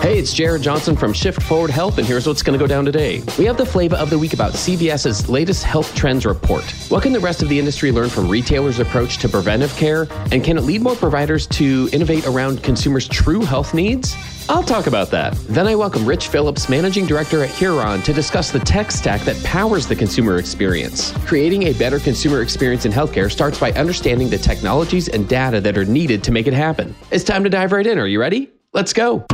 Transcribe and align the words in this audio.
Hey, 0.00 0.18
it's 0.18 0.32
Jared 0.32 0.62
Johnson 0.62 0.96
from 0.96 1.12
Shift 1.12 1.42
Forward 1.42 1.70
Health, 1.70 1.98
and 1.98 2.06
here's 2.06 2.26
what's 2.26 2.42
going 2.42 2.58
to 2.58 2.62
go 2.62 2.66
down 2.66 2.86
today. 2.86 3.22
We 3.38 3.44
have 3.44 3.58
the 3.58 3.66
flavor 3.66 3.96
of 3.96 4.08
the 4.08 4.18
week 4.18 4.32
about 4.32 4.54
CVS's 4.54 5.28
latest 5.28 5.62
health 5.62 5.94
trends 5.94 6.24
report. 6.24 6.64
What 6.88 7.02
can 7.02 7.12
the 7.12 7.20
rest 7.20 7.42
of 7.42 7.50
the 7.50 7.58
industry 7.58 7.92
learn 7.92 8.08
from 8.08 8.26
retailers' 8.26 8.78
approach 8.78 9.18
to 9.18 9.28
preventive 9.28 9.76
care? 9.76 10.08
And 10.32 10.42
can 10.42 10.56
it 10.56 10.62
lead 10.62 10.80
more 10.80 10.96
providers 10.96 11.46
to 11.48 11.90
innovate 11.92 12.26
around 12.26 12.62
consumers' 12.62 13.06
true 13.06 13.42
health 13.42 13.74
needs? 13.74 14.16
I'll 14.48 14.62
talk 14.62 14.86
about 14.86 15.10
that. 15.10 15.34
Then 15.50 15.66
I 15.66 15.74
welcome 15.74 16.06
Rich 16.06 16.28
Phillips, 16.28 16.70
Managing 16.70 17.04
Director 17.04 17.44
at 17.44 17.50
Huron, 17.50 18.00
to 18.02 18.14
discuss 18.14 18.50
the 18.50 18.58
tech 18.58 18.90
stack 18.90 19.20
that 19.22 19.40
powers 19.44 19.86
the 19.86 19.94
consumer 19.94 20.38
experience. 20.38 21.12
Creating 21.26 21.64
a 21.64 21.74
better 21.74 21.98
consumer 21.98 22.40
experience 22.40 22.86
in 22.86 22.90
healthcare 22.90 23.30
starts 23.30 23.60
by 23.60 23.70
understanding 23.72 24.30
the 24.30 24.38
technologies 24.38 25.08
and 25.08 25.28
data 25.28 25.60
that 25.60 25.76
are 25.76 25.84
needed 25.84 26.24
to 26.24 26.32
make 26.32 26.46
it 26.46 26.54
happen. 26.54 26.96
It's 27.10 27.22
time 27.22 27.44
to 27.44 27.50
dive 27.50 27.72
right 27.72 27.86
in. 27.86 27.98
Are 27.98 28.06
you 28.06 28.18
ready? 28.18 28.50
Let's 28.72 28.94
go. 28.94 29.26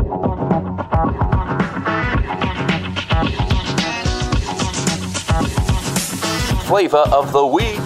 Flavor 6.67 6.97
of 7.13 7.31
the 7.31 7.47
week. 7.47 7.77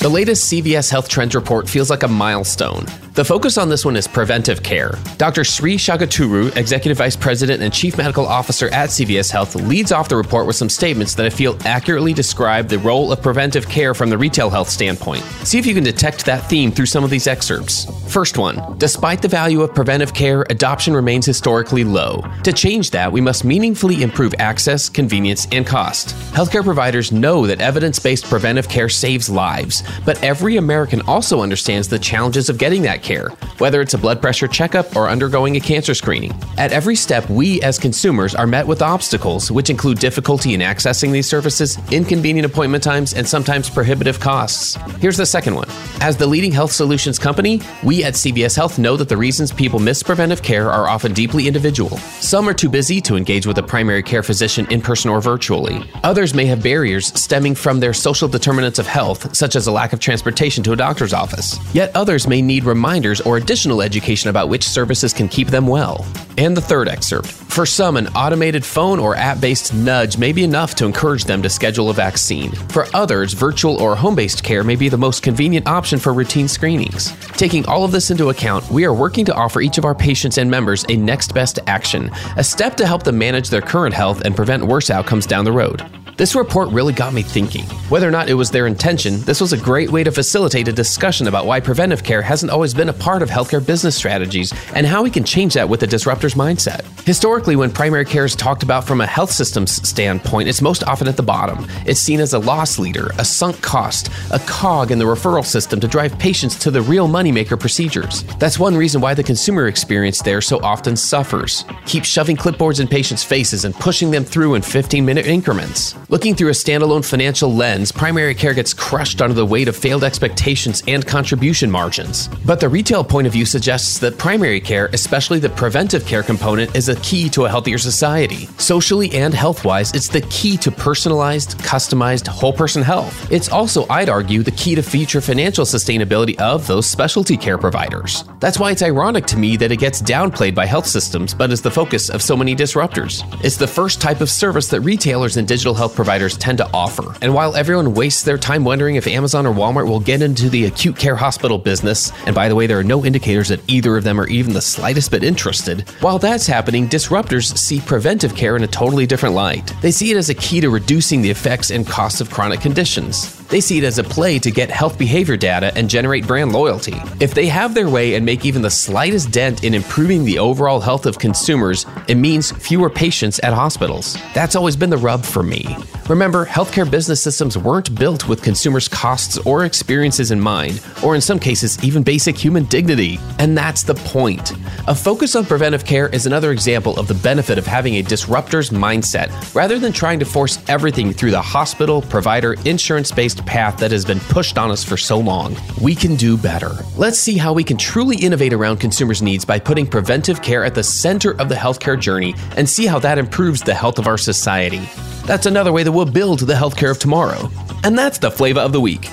The 0.00 0.10
latest 0.12 0.52
CVS 0.52 0.90
Health 0.90 1.08
Trends 1.08 1.34
report 1.34 1.66
feels 1.66 1.88
like 1.88 2.02
a 2.02 2.08
milestone. 2.08 2.84
The 3.14 3.26
focus 3.26 3.58
on 3.58 3.68
this 3.68 3.84
one 3.84 3.94
is 3.96 4.08
preventive 4.08 4.62
care. 4.62 4.94
Dr. 5.18 5.44
Sree 5.44 5.76
Chaguturu, 5.76 6.56
Executive 6.56 6.96
Vice 6.96 7.14
President 7.14 7.62
and 7.62 7.70
Chief 7.70 7.98
Medical 7.98 8.26
Officer 8.26 8.68
at 8.68 8.88
CVS 8.88 9.30
Health, 9.30 9.54
leads 9.54 9.92
off 9.92 10.08
the 10.08 10.16
report 10.16 10.46
with 10.46 10.56
some 10.56 10.70
statements 10.70 11.14
that 11.16 11.26
I 11.26 11.28
feel 11.28 11.58
accurately 11.66 12.14
describe 12.14 12.68
the 12.68 12.78
role 12.78 13.12
of 13.12 13.20
preventive 13.20 13.68
care 13.68 13.92
from 13.92 14.08
the 14.08 14.16
retail 14.16 14.48
health 14.48 14.70
standpoint. 14.70 15.22
See 15.44 15.58
if 15.58 15.66
you 15.66 15.74
can 15.74 15.84
detect 15.84 16.24
that 16.24 16.48
theme 16.48 16.72
through 16.72 16.86
some 16.86 17.04
of 17.04 17.10
these 17.10 17.26
excerpts. 17.26 17.86
First 18.10 18.38
one 18.38 18.78
Despite 18.78 19.20
the 19.20 19.28
value 19.28 19.60
of 19.60 19.74
preventive 19.74 20.14
care, 20.14 20.46
adoption 20.48 20.94
remains 20.94 21.26
historically 21.26 21.84
low. 21.84 22.24
To 22.44 22.52
change 22.52 22.92
that, 22.92 23.12
we 23.12 23.20
must 23.20 23.44
meaningfully 23.44 24.02
improve 24.02 24.32
access, 24.38 24.88
convenience, 24.88 25.46
and 25.52 25.66
cost. 25.66 26.16
Healthcare 26.32 26.64
providers 26.64 27.12
know 27.12 27.46
that 27.46 27.60
evidence 27.60 27.98
based 27.98 28.24
preventive 28.24 28.70
care 28.70 28.88
saves 28.88 29.28
lives, 29.28 29.82
but 30.06 30.22
every 30.24 30.56
American 30.56 31.02
also 31.02 31.42
understands 31.42 31.88
the 31.88 31.98
challenges 31.98 32.48
of 32.48 32.56
getting 32.56 32.80
that 32.80 33.01
care, 33.02 33.28
whether 33.58 33.80
it's 33.80 33.94
a 33.94 33.98
blood 33.98 34.22
pressure 34.22 34.46
checkup 34.46 34.94
or 34.96 35.08
undergoing 35.08 35.56
a 35.56 35.60
cancer 35.60 35.94
screening. 35.94 36.32
At 36.56 36.72
every 36.72 36.94
step, 36.94 37.28
we 37.28 37.60
as 37.62 37.78
consumers 37.78 38.34
are 38.34 38.46
met 38.46 38.66
with 38.66 38.80
obstacles, 38.80 39.50
which 39.50 39.70
include 39.70 39.98
difficulty 39.98 40.54
in 40.54 40.60
accessing 40.60 41.12
these 41.12 41.28
services, 41.28 41.78
inconvenient 41.90 42.46
appointment 42.46 42.84
times, 42.84 43.14
and 43.14 43.26
sometimes 43.26 43.68
prohibitive 43.68 44.20
costs. 44.20 44.76
Here's 45.00 45.16
the 45.16 45.26
second 45.26 45.54
one. 45.54 45.68
As 46.00 46.16
the 46.16 46.26
leading 46.26 46.52
health 46.52 46.72
solutions 46.72 47.18
company, 47.18 47.60
we 47.82 48.04
at 48.04 48.14
CVS 48.14 48.56
Health 48.56 48.78
know 48.78 48.96
that 48.96 49.08
the 49.08 49.16
reasons 49.16 49.52
people 49.52 49.80
miss 49.80 50.02
preventive 50.02 50.42
care 50.42 50.70
are 50.70 50.88
often 50.88 51.12
deeply 51.12 51.48
individual. 51.48 51.98
Some 52.20 52.48
are 52.48 52.54
too 52.54 52.68
busy 52.68 53.00
to 53.02 53.16
engage 53.16 53.46
with 53.46 53.58
a 53.58 53.62
primary 53.62 54.02
care 54.02 54.22
physician 54.22 54.66
in 54.70 54.80
person 54.80 55.10
or 55.10 55.20
virtually. 55.20 55.82
Others 56.04 56.34
may 56.34 56.46
have 56.46 56.62
barriers 56.62 57.08
stemming 57.20 57.54
from 57.54 57.80
their 57.80 57.92
social 57.92 58.28
determinants 58.28 58.78
of 58.78 58.86
health, 58.86 59.34
such 59.34 59.56
as 59.56 59.66
a 59.66 59.72
lack 59.72 59.92
of 59.92 60.00
transportation 60.00 60.62
to 60.62 60.72
a 60.72 60.76
doctor's 60.76 61.12
office. 61.12 61.58
Yet 61.74 61.90
others 61.94 62.28
may 62.28 62.40
need 62.40 62.64
reminders 62.64 62.91
or 63.26 63.36
additional 63.36 63.82
education 63.82 64.30
about 64.30 64.48
which 64.48 64.68
services 64.68 65.12
can 65.12 65.28
keep 65.28 65.48
them 65.48 65.66
well. 65.66 66.06
And 66.36 66.56
the 66.56 66.60
third 66.60 66.88
excerpt. 66.88 67.28
For 67.28 67.66
some, 67.66 67.96
an 67.96 68.08
automated 68.08 68.64
phone 68.64 68.98
or 68.98 69.14
app 69.14 69.40
based 69.40 69.74
nudge 69.74 70.16
may 70.16 70.32
be 70.32 70.42
enough 70.42 70.74
to 70.76 70.86
encourage 70.86 71.24
them 71.24 71.42
to 71.42 71.50
schedule 71.50 71.90
a 71.90 71.94
vaccine. 71.94 72.52
For 72.70 72.86
others, 72.94 73.34
virtual 73.34 73.80
or 73.80 73.94
home 73.94 74.14
based 74.14 74.42
care 74.42 74.64
may 74.64 74.76
be 74.76 74.88
the 74.88 74.96
most 74.96 75.22
convenient 75.22 75.66
option 75.66 75.98
for 75.98 76.12
routine 76.12 76.48
screenings. 76.48 77.12
Taking 77.36 77.66
all 77.66 77.84
of 77.84 77.92
this 77.92 78.10
into 78.10 78.30
account, 78.30 78.70
we 78.70 78.84
are 78.84 78.94
working 78.94 79.24
to 79.26 79.34
offer 79.34 79.60
each 79.60 79.78
of 79.78 79.84
our 79.84 79.94
patients 79.94 80.38
and 80.38 80.50
members 80.50 80.84
a 80.88 80.96
next 80.96 81.34
best 81.34 81.58
action, 81.66 82.10
a 82.36 82.44
step 82.44 82.76
to 82.76 82.86
help 82.86 83.02
them 83.02 83.18
manage 83.18 83.50
their 83.50 83.62
current 83.62 83.94
health 83.94 84.22
and 84.22 84.34
prevent 84.34 84.64
worse 84.64 84.90
outcomes 84.90 85.26
down 85.26 85.44
the 85.44 85.52
road. 85.52 86.01
This 86.18 86.34
report 86.34 86.68
really 86.68 86.92
got 86.92 87.14
me 87.14 87.22
thinking. 87.22 87.64
Whether 87.88 88.06
or 88.06 88.10
not 88.10 88.28
it 88.28 88.34
was 88.34 88.50
their 88.50 88.66
intention, 88.66 89.20
this 89.22 89.40
was 89.40 89.54
a 89.54 89.56
great 89.56 89.90
way 89.90 90.04
to 90.04 90.12
facilitate 90.12 90.68
a 90.68 90.72
discussion 90.72 91.26
about 91.26 91.46
why 91.46 91.58
preventive 91.58 92.04
care 92.04 92.20
hasn't 92.20 92.52
always 92.52 92.74
been 92.74 92.90
a 92.90 92.92
part 92.92 93.22
of 93.22 93.30
healthcare 93.30 93.66
business 93.66 93.96
strategies 93.96 94.52
and 94.74 94.86
how 94.86 95.02
we 95.02 95.10
can 95.10 95.24
change 95.24 95.54
that 95.54 95.66
with 95.66 95.82
a 95.82 95.86
disruptor's 95.86 96.34
mindset. 96.34 96.82
Historically, 97.06 97.56
when 97.56 97.70
primary 97.70 98.04
care 98.04 98.26
is 98.26 98.36
talked 98.36 98.62
about 98.62 98.86
from 98.86 99.00
a 99.00 99.06
health 99.06 99.30
systems 99.30 99.88
standpoint, 99.88 100.50
it's 100.50 100.60
most 100.60 100.84
often 100.84 101.08
at 101.08 101.16
the 101.16 101.22
bottom. 101.22 101.66
It's 101.86 101.98
seen 101.98 102.20
as 102.20 102.34
a 102.34 102.38
loss 102.38 102.78
leader, 102.78 103.10
a 103.18 103.24
sunk 103.24 103.62
cost, 103.62 104.10
a 104.30 104.38
cog 104.40 104.90
in 104.90 104.98
the 104.98 105.06
referral 105.06 105.44
system 105.44 105.80
to 105.80 105.88
drive 105.88 106.18
patients 106.18 106.56
to 106.56 106.70
the 106.70 106.82
real 106.82 107.08
moneymaker 107.08 107.58
procedures. 107.58 108.24
That's 108.38 108.58
one 108.58 108.76
reason 108.76 109.00
why 109.00 109.14
the 109.14 109.24
consumer 109.24 109.66
experience 109.66 110.20
there 110.20 110.42
so 110.42 110.60
often 110.60 110.94
suffers. 110.94 111.64
Keep 111.86 112.04
shoving 112.04 112.36
clipboards 112.36 112.80
in 112.80 112.86
patients' 112.86 113.24
faces 113.24 113.64
and 113.64 113.74
pushing 113.74 114.10
them 114.10 114.24
through 114.24 114.54
in 114.54 114.62
15 114.62 115.04
minute 115.04 115.26
increments. 115.26 115.96
Looking 116.12 116.34
through 116.34 116.50
a 116.50 116.52
standalone 116.52 117.02
financial 117.02 117.54
lens, 117.54 117.90
primary 117.90 118.34
care 118.34 118.52
gets 118.52 118.74
crushed 118.74 119.22
under 119.22 119.32
the 119.32 119.46
weight 119.46 119.66
of 119.66 119.74
failed 119.74 120.04
expectations 120.04 120.82
and 120.86 121.06
contribution 121.06 121.70
margins. 121.70 122.28
But 122.44 122.60
the 122.60 122.68
retail 122.68 123.02
point 123.02 123.26
of 123.26 123.32
view 123.32 123.46
suggests 123.46 123.98
that 124.00 124.18
primary 124.18 124.60
care, 124.60 124.90
especially 124.92 125.38
the 125.38 125.48
preventive 125.48 126.04
care 126.04 126.22
component, 126.22 126.76
is 126.76 126.90
a 126.90 126.96
key 126.96 127.30
to 127.30 127.46
a 127.46 127.48
healthier 127.48 127.78
society. 127.78 128.46
Socially 128.58 129.10
and 129.12 129.32
health 129.32 129.64
wise, 129.64 129.90
it's 129.94 130.08
the 130.08 130.20
key 130.28 130.58
to 130.58 130.70
personalized, 130.70 131.56
customized, 131.60 132.28
whole 132.28 132.52
person 132.52 132.82
health. 132.82 133.32
It's 133.32 133.48
also, 133.48 133.86
I'd 133.88 134.10
argue, 134.10 134.42
the 134.42 134.50
key 134.50 134.74
to 134.74 134.82
future 134.82 135.22
financial 135.22 135.64
sustainability 135.64 136.38
of 136.38 136.66
those 136.66 136.84
specialty 136.84 137.38
care 137.38 137.56
providers. 137.56 138.22
That's 138.38 138.58
why 138.58 138.72
it's 138.72 138.82
ironic 138.82 139.24
to 139.28 139.38
me 139.38 139.56
that 139.56 139.72
it 139.72 139.78
gets 139.78 140.02
downplayed 140.02 140.54
by 140.54 140.66
health 140.66 140.86
systems, 140.86 141.32
but 141.32 141.50
is 141.50 141.62
the 141.62 141.70
focus 141.70 142.10
of 142.10 142.20
so 142.20 142.36
many 142.36 142.54
disruptors. 142.54 143.24
It's 143.42 143.56
the 143.56 143.66
first 143.66 143.98
type 143.98 144.20
of 144.20 144.28
service 144.28 144.68
that 144.68 144.82
retailers 144.82 145.38
and 145.38 145.48
digital 145.48 145.72
health 145.72 146.01
providers 146.02 146.36
tend 146.36 146.58
to 146.58 146.68
offer. 146.74 147.16
And 147.22 147.32
while 147.32 147.54
everyone 147.54 147.94
wastes 147.94 148.24
their 148.24 148.36
time 148.36 148.64
wondering 148.64 148.96
if 148.96 149.06
Amazon 149.06 149.46
or 149.46 149.54
Walmart 149.54 149.86
will 149.86 150.00
get 150.00 150.20
into 150.20 150.50
the 150.50 150.64
acute 150.64 150.96
care 150.96 151.14
hospital 151.14 151.58
business, 151.58 152.10
and 152.26 152.34
by 152.34 152.48
the 152.48 152.56
way, 152.56 152.66
there 152.66 152.80
are 152.80 152.82
no 152.82 153.04
indicators 153.04 153.50
that 153.50 153.60
either 153.68 153.96
of 153.96 154.02
them 154.02 154.20
are 154.20 154.26
even 154.26 154.52
the 154.52 154.60
slightest 154.60 155.12
bit 155.12 155.22
interested, 155.22 155.88
while 156.00 156.18
that's 156.18 156.44
happening, 156.48 156.88
disruptors 156.88 157.56
see 157.56 157.78
preventive 157.80 158.34
care 158.34 158.56
in 158.56 158.64
a 158.64 158.66
totally 158.66 159.06
different 159.06 159.36
light. 159.36 159.72
They 159.80 159.92
see 159.92 160.10
it 160.10 160.16
as 160.16 160.28
a 160.28 160.34
key 160.34 160.60
to 160.60 160.70
reducing 160.70 161.22
the 161.22 161.30
effects 161.30 161.70
and 161.70 161.86
costs 161.86 162.20
of 162.20 162.30
chronic 162.30 162.60
conditions. 162.60 163.41
They 163.52 163.60
see 163.60 163.76
it 163.76 163.84
as 163.84 163.98
a 163.98 164.02
play 164.02 164.38
to 164.38 164.50
get 164.50 164.70
health 164.70 164.96
behavior 164.98 165.36
data 165.36 165.76
and 165.76 165.90
generate 165.90 166.26
brand 166.26 166.54
loyalty. 166.54 166.94
If 167.20 167.34
they 167.34 167.48
have 167.48 167.74
their 167.74 167.90
way 167.90 168.14
and 168.14 168.24
make 168.24 168.46
even 168.46 168.62
the 168.62 168.70
slightest 168.70 169.30
dent 169.30 169.62
in 169.62 169.74
improving 169.74 170.24
the 170.24 170.38
overall 170.38 170.80
health 170.80 171.04
of 171.04 171.18
consumers, 171.18 171.84
it 172.08 172.14
means 172.14 172.50
fewer 172.50 172.88
patients 172.88 173.38
at 173.40 173.52
hospitals. 173.52 174.16
That's 174.32 174.56
always 174.56 174.74
been 174.74 174.88
the 174.88 174.96
rub 174.96 175.22
for 175.22 175.42
me. 175.42 175.76
Remember, 176.08 176.46
healthcare 176.46 176.90
business 176.90 177.22
systems 177.22 177.58
weren't 177.58 177.94
built 177.94 178.26
with 178.26 178.42
consumers' 178.42 178.88
costs 178.88 179.36
or 179.38 179.66
experiences 179.66 180.30
in 180.30 180.40
mind, 180.40 180.82
or 181.04 181.14
in 181.14 181.20
some 181.20 181.38
cases, 181.38 181.82
even 181.84 182.02
basic 182.02 182.36
human 182.36 182.64
dignity. 182.64 183.20
And 183.38 183.56
that's 183.56 183.82
the 183.82 183.94
point. 183.94 184.52
A 184.88 184.94
focus 184.94 185.36
on 185.36 185.44
preventive 185.44 185.84
care 185.84 186.08
is 186.08 186.24
another 186.24 186.52
example 186.52 186.98
of 186.98 187.06
the 187.06 187.14
benefit 187.14 187.58
of 187.58 187.66
having 187.66 187.96
a 187.96 188.02
disruptor's 188.02 188.70
mindset, 188.70 189.54
rather 189.54 189.78
than 189.78 189.92
trying 189.92 190.18
to 190.18 190.24
force 190.24 190.58
everything 190.68 191.12
through 191.12 191.30
the 191.32 191.40
hospital, 191.40 192.00
provider, 192.00 192.54
insurance 192.64 193.12
based 193.12 193.41
path 193.42 193.78
that 193.78 193.90
has 193.90 194.04
been 194.04 194.20
pushed 194.20 194.58
on 194.58 194.70
us 194.70 194.84
for 194.84 194.96
so 194.96 195.18
long. 195.18 195.56
We 195.80 195.94
can 195.94 196.16
do 196.16 196.36
better. 196.36 196.72
Let's 196.96 197.18
see 197.18 197.36
how 197.36 197.52
we 197.52 197.64
can 197.64 197.76
truly 197.76 198.16
innovate 198.16 198.52
around 198.52 198.78
consumers' 198.78 199.22
needs 199.22 199.44
by 199.44 199.58
putting 199.58 199.86
preventive 199.86 200.42
care 200.42 200.64
at 200.64 200.74
the 200.74 200.82
center 200.82 201.32
of 201.40 201.48
the 201.48 201.54
healthcare 201.54 201.98
journey 201.98 202.34
and 202.56 202.68
see 202.68 202.86
how 202.86 202.98
that 203.00 203.18
improves 203.18 203.62
the 203.62 203.74
health 203.74 203.98
of 203.98 204.06
our 204.06 204.18
society. 204.18 204.88
That's 205.26 205.46
another 205.46 205.72
way 205.72 205.82
that 205.82 205.92
we'll 205.92 206.06
build 206.06 206.40
the 206.40 206.54
healthcare 206.54 206.90
of 206.90 206.98
tomorrow. 206.98 207.50
And 207.84 207.98
that's 207.98 208.18
the 208.18 208.30
flavor 208.30 208.60
of 208.60 208.72
the 208.72 208.80
week. 208.80 209.08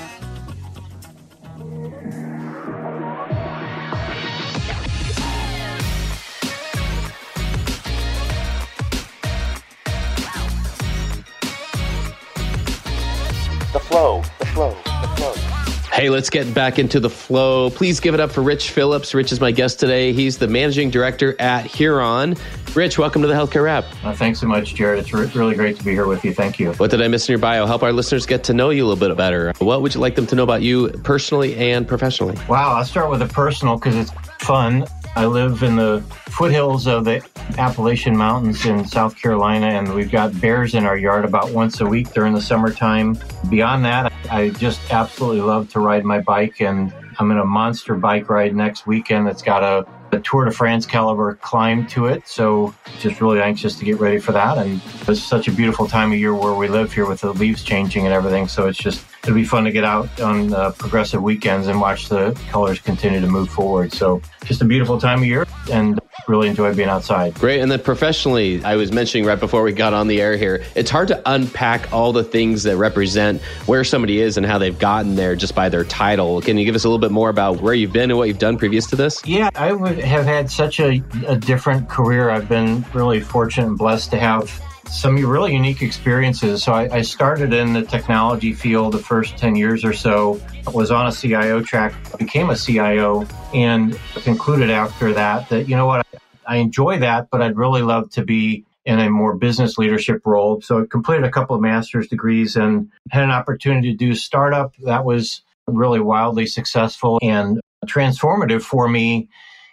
Hey, 15.92 16.08
let's 16.08 16.30
get 16.30 16.54
back 16.54 16.78
into 16.78 17.00
the 17.00 17.10
flow. 17.10 17.70
Please 17.70 17.98
give 17.98 18.14
it 18.14 18.20
up 18.20 18.30
for 18.30 18.40
Rich 18.42 18.70
Phillips. 18.70 19.12
Rich 19.12 19.32
is 19.32 19.40
my 19.40 19.50
guest 19.50 19.80
today. 19.80 20.12
He's 20.12 20.38
the 20.38 20.46
managing 20.46 20.90
director 20.90 21.34
at 21.40 21.66
Huron. 21.66 22.36
Rich, 22.74 22.98
welcome 22.98 23.20
to 23.22 23.28
the 23.28 23.34
Healthcare 23.34 23.64
Rap. 23.64 23.84
Uh, 24.04 24.14
thanks 24.14 24.38
so 24.38 24.46
much, 24.46 24.76
Jared. 24.76 25.00
It's 25.00 25.12
re- 25.12 25.26
really 25.34 25.56
great 25.56 25.76
to 25.76 25.84
be 25.84 25.90
here 25.90 26.06
with 26.06 26.24
you. 26.24 26.32
Thank 26.32 26.60
you. 26.60 26.72
What 26.74 26.92
did 26.92 27.02
I 27.02 27.08
miss 27.08 27.28
in 27.28 27.32
your 27.32 27.40
bio? 27.40 27.66
Help 27.66 27.82
our 27.82 27.92
listeners 27.92 28.26
get 28.26 28.44
to 28.44 28.54
know 28.54 28.70
you 28.70 28.84
a 28.84 28.86
little 28.86 29.08
bit 29.08 29.16
better. 29.16 29.52
What 29.58 29.82
would 29.82 29.92
you 29.92 30.00
like 30.00 30.14
them 30.14 30.26
to 30.28 30.36
know 30.36 30.44
about 30.44 30.62
you 30.62 30.90
personally 31.02 31.56
and 31.56 31.86
professionally? 31.86 32.38
Wow, 32.48 32.76
I'll 32.76 32.84
start 32.84 33.10
with 33.10 33.18
the 33.18 33.26
personal 33.28 33.74
because 33.74 33.96
it's 33.96 34.12
fun. 34.38 34.86
I 35.16 35.26
live 35.26 35.62
in 35.62 35.76
the 35.76 36.02
foothills 36.26 36.86
of 36.86 37.04
the 37.04 37.22
Appalachian 37.58 38.16
Mountains 38.16 38.64
in 38.64 38.84
South 38.86 39.16
Carolina, 39.20 39.66
and 39.66 39.92
we've 39.92 40.10
got 40.10 40.38
bears 40.40 40.74
in 40.74 40.86
our 40.86 40.96
yard 40.96 41.24
about 41.24 41.50
once 41.50 41.80
a 41.80 41.86
week 41.86 42.12
during 42.12 42.32
the 42.32 42.40
summertime. 42.40 43.18
Beyond 43.48 43.84
that, 43.84 44.12
I 44.30 44.50
just 44.50 44.80
absolutely 44.92 45.40
love 45.42 45.68
to 45.70 45.80
ride 45.80 46.04
my 46.04 46.20
bike, 46.20 46.60
and 46.60 46.94
I'm 47.18 47.30
in 47.32 47.38
a 47.38 47.44
monster 47.44 47.96
bike 47.96 48.30
ride 48.30 48.54
next 48.54 48.86
weekend 48.86 49.26
that's 49.26 49.42
got 49.42 49.62
a 49.62 49.86
a 50.12 50.20
Tour 50.20 50.44
de 50.44 50.50
France 50.50 50.86
caliber 50.86 51.36
climb 51.36 51.86
to 51.88 52.06
it. 52.06 52.26
So 52.26 52.74
just 52.98 53.20
really 53.20 53.40
anxious 53.40 53.76
to 53.78 53.84
get 53.84 54.00
ready 54.00 54.18
for 54.18 54.32
that. 54.32 54.58
And 54.58 54.80
it's 55.06 55.22
such 55.22 55.48
a 55.48 55.52
beautiful 55.52 55.86
time 55.86 56.12
of 56.12 56.18
year 56.18 56.34
where 56.34 56.54
we 56.54 56.68
live 56.68 56.92
here 56.92 57.06
with 57.06 57.20
the 57.20 57.32
leaves 57.32 57.62
changing 57.62 58.06
and 58.06 58.12
everything. 58.12 58.48
So 58.48 58.66
it's 58.66 58.78
just, 58.78 59.04
it'll 59.22 59.34
be 59.34 59.44
fun 59.44 59.64
to 59.64 59.72
get 59.72 59.84
out 59.84 60.20
on 60.20 60.52
uh, 60.52 60.70
progressive 60.72 61.22
weekends 61.22 61.66
and 61.66 61.80
watch 61.80 62.08
the 62.08 62.38
colors 62.50 62.78
continue 62.80 63.20
to 63.20 63.26
move 63.26 63.50
forward. 63.50 63.92
So 63.92 64.20
just 64.44 64.62
a 64.62 64.64
beautiful 64.64 64.98
time 64.98 65.20
of 65.20 65.26
year 65.26 65.46
and 65.70 66.00
really 66.26 66.48
enjoy 66.48 66.74
being 66.74 66.88
outside. 66.88 67.34
Great. 67.34 67.60
And 67.60 67.70
then 67.70 67.80
professionally, 67.80 68.62
I 68.64 68.76
was 68.76 68.92
mentioning 68.92 69.26
right 69.26 69.38
before 69.38 69.62
we 69.62 69.72
got 69.72 69.92
on 69.92 70.06
the 70.06 70.20
air 70.20 70.36
here, 70.36 70.64
it's 70.74 70.90
hard 70.90 71.08
to 71.08 71.22
unpack 71.26 71.92
all 71.92 72.12
the 72.12 72.24
things 72.24 72.62
that 72.62 72.76
represent 72.76 73.42
where 73.66 73.84
somebody 73.84 74.20
is 74.20 74.36
and 74.36 74.46
how 74.46 74.58
they've 74.58 74.78
gotten 74.78 75.16
there 75.16 75.36
just 75.36 75.54
by 75.54 75.68
their 75.68 75.84
title. 75.84 76.40
Can 76.40 76.56
you 76.56 76.64
give 76.64 76.74
us 76.74 76.84
a 76.84 76.88
little 76.88 76.98
bit 76.98 77.10
more 77.10 77.28
about 77.28 77.60
where 77.60 77.74
you've 77.74 77.92
been 77.92 78.10
and 78.10 78.18
what 78.18 78.28
you've 78.28 78.38
done 78.38 78.56
previous 78.56 78.86
to 78.88 78.96
this? 78.96 79.24
Yeah, 79.26 79.50
I 79.54 79.72
would 79.72 79.98
have 79.98 80.24
had 80.24 80.50
such 80.50 80.80
a, 80.80 81.02
a 81.26 81.36
different 81.36 81.88
career. 81.88 82.30
I've 82.30 82.48
been 82.48 82.84
really 82.94 83.20
fortunate 83.20 83.66
and 83.66 83.78
blessed 83.78 84.10
to 84.12 84.18
have 84.18 84.60
some 84.90 85.16
really 85.24 85.52
unique 85.52 85.82
experiences. 85.82 86.62
So 86.64 86.72
I, 86.72 86.96
I, 86.96 87.02
started 87.02 87.52
in 87.52 87.72
the 87.72 87.82
technology 87.82 88.52
field 88.52 88.92
the 88.92 88.98
first 88.98 89.36
10 89.38 89.54
years 89.54 89.84
or 89.84 89.92
so, 89.92 90.40
was 90.74 90.90
on 90.90 91.06
a 91.06 91.12
CIO 91.12 91.62
track, 91.62 91.94
became 92.18 92.50
a 92.50 92.56
CIO, 92.56 93.26
and 93.54 93.98
concluded 94.24 94.68
after 94.70 95.12
that 95.12 95.48
that, 95.48 95.68
you 95.68 95.76
know 95.76 95.86
what, 95.86 96.06
I 96.46 96.56
enjoy 96.56 96.98
that, 96.98 97.28
but 97.30 97.40
I'd 97.40 97.56
really 97.56 97.82
love 97.82 98.10
to 98.10 98.24
be 98.24 98.64
in 98.84 98.98
a 98.98 99.08
more 99.08 99.36
business 99.36 99.78
leadership 99.78 100.22
role. 100.24 100.60
So 100.60 100.82
I 100.82 100.86
completed 100.90 101.24
a 101.24 101.30
couple 101.30 101.54
of 101.54 101.62
master's 101.62 102.08
degrees 102.08 102.56
and 102.56 102.90
had 103.10 103.22
an 103.22 103.30
opportunity 103.30 103.92
to 103.92 103.96
do 103.96 104.14
startup 104.14 104.74
that 104.84 105.04
was 105.04 105.42
really 105.66 106.00
wildly 106.00 106.46
successful 106.46 107.18
and 107.22 107.60
transformative 107.86 108.62
for 108.62 108.88
me 108.88 109.28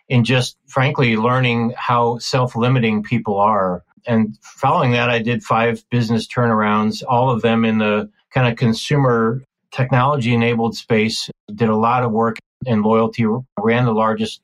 in 0.10 0.24
just 0.24 0.58
frankly 0.68 1.18
learning 1.18 1.74
how 1.76 2.18
self-limiting 2.20 3.04
people 3.04 3.40
are. 3.40 3.84
And 4.06 4.38
following 4.42 4.92
that, 4.92 5.10
I 5.10 5.20
did 5.20 5.44
five 5.44 5.84
business 5.90 6.28
turnarounds, 6.28 7.04
all 7.08 7.30
of 7.30 7.42
them 7.42 7.66
in 7.66 7.78
the 7.78 8.10
kind 8.32 8.48
of 8.48 8.58
consumer 8.58 9.44
technology 9.72 10.34
enabled 10.34 10.76
space. 10.76 11.30
Did 11.54 11.70
a 11.70 11.76
lot 11.76 12.04
of 12.04 12.12
work 12.12 12.38
in 12.66 12.82
loyalty, 12.82 13.26
ran 13.60 13.86
the 13.86 13.94
largest 13.94 14.42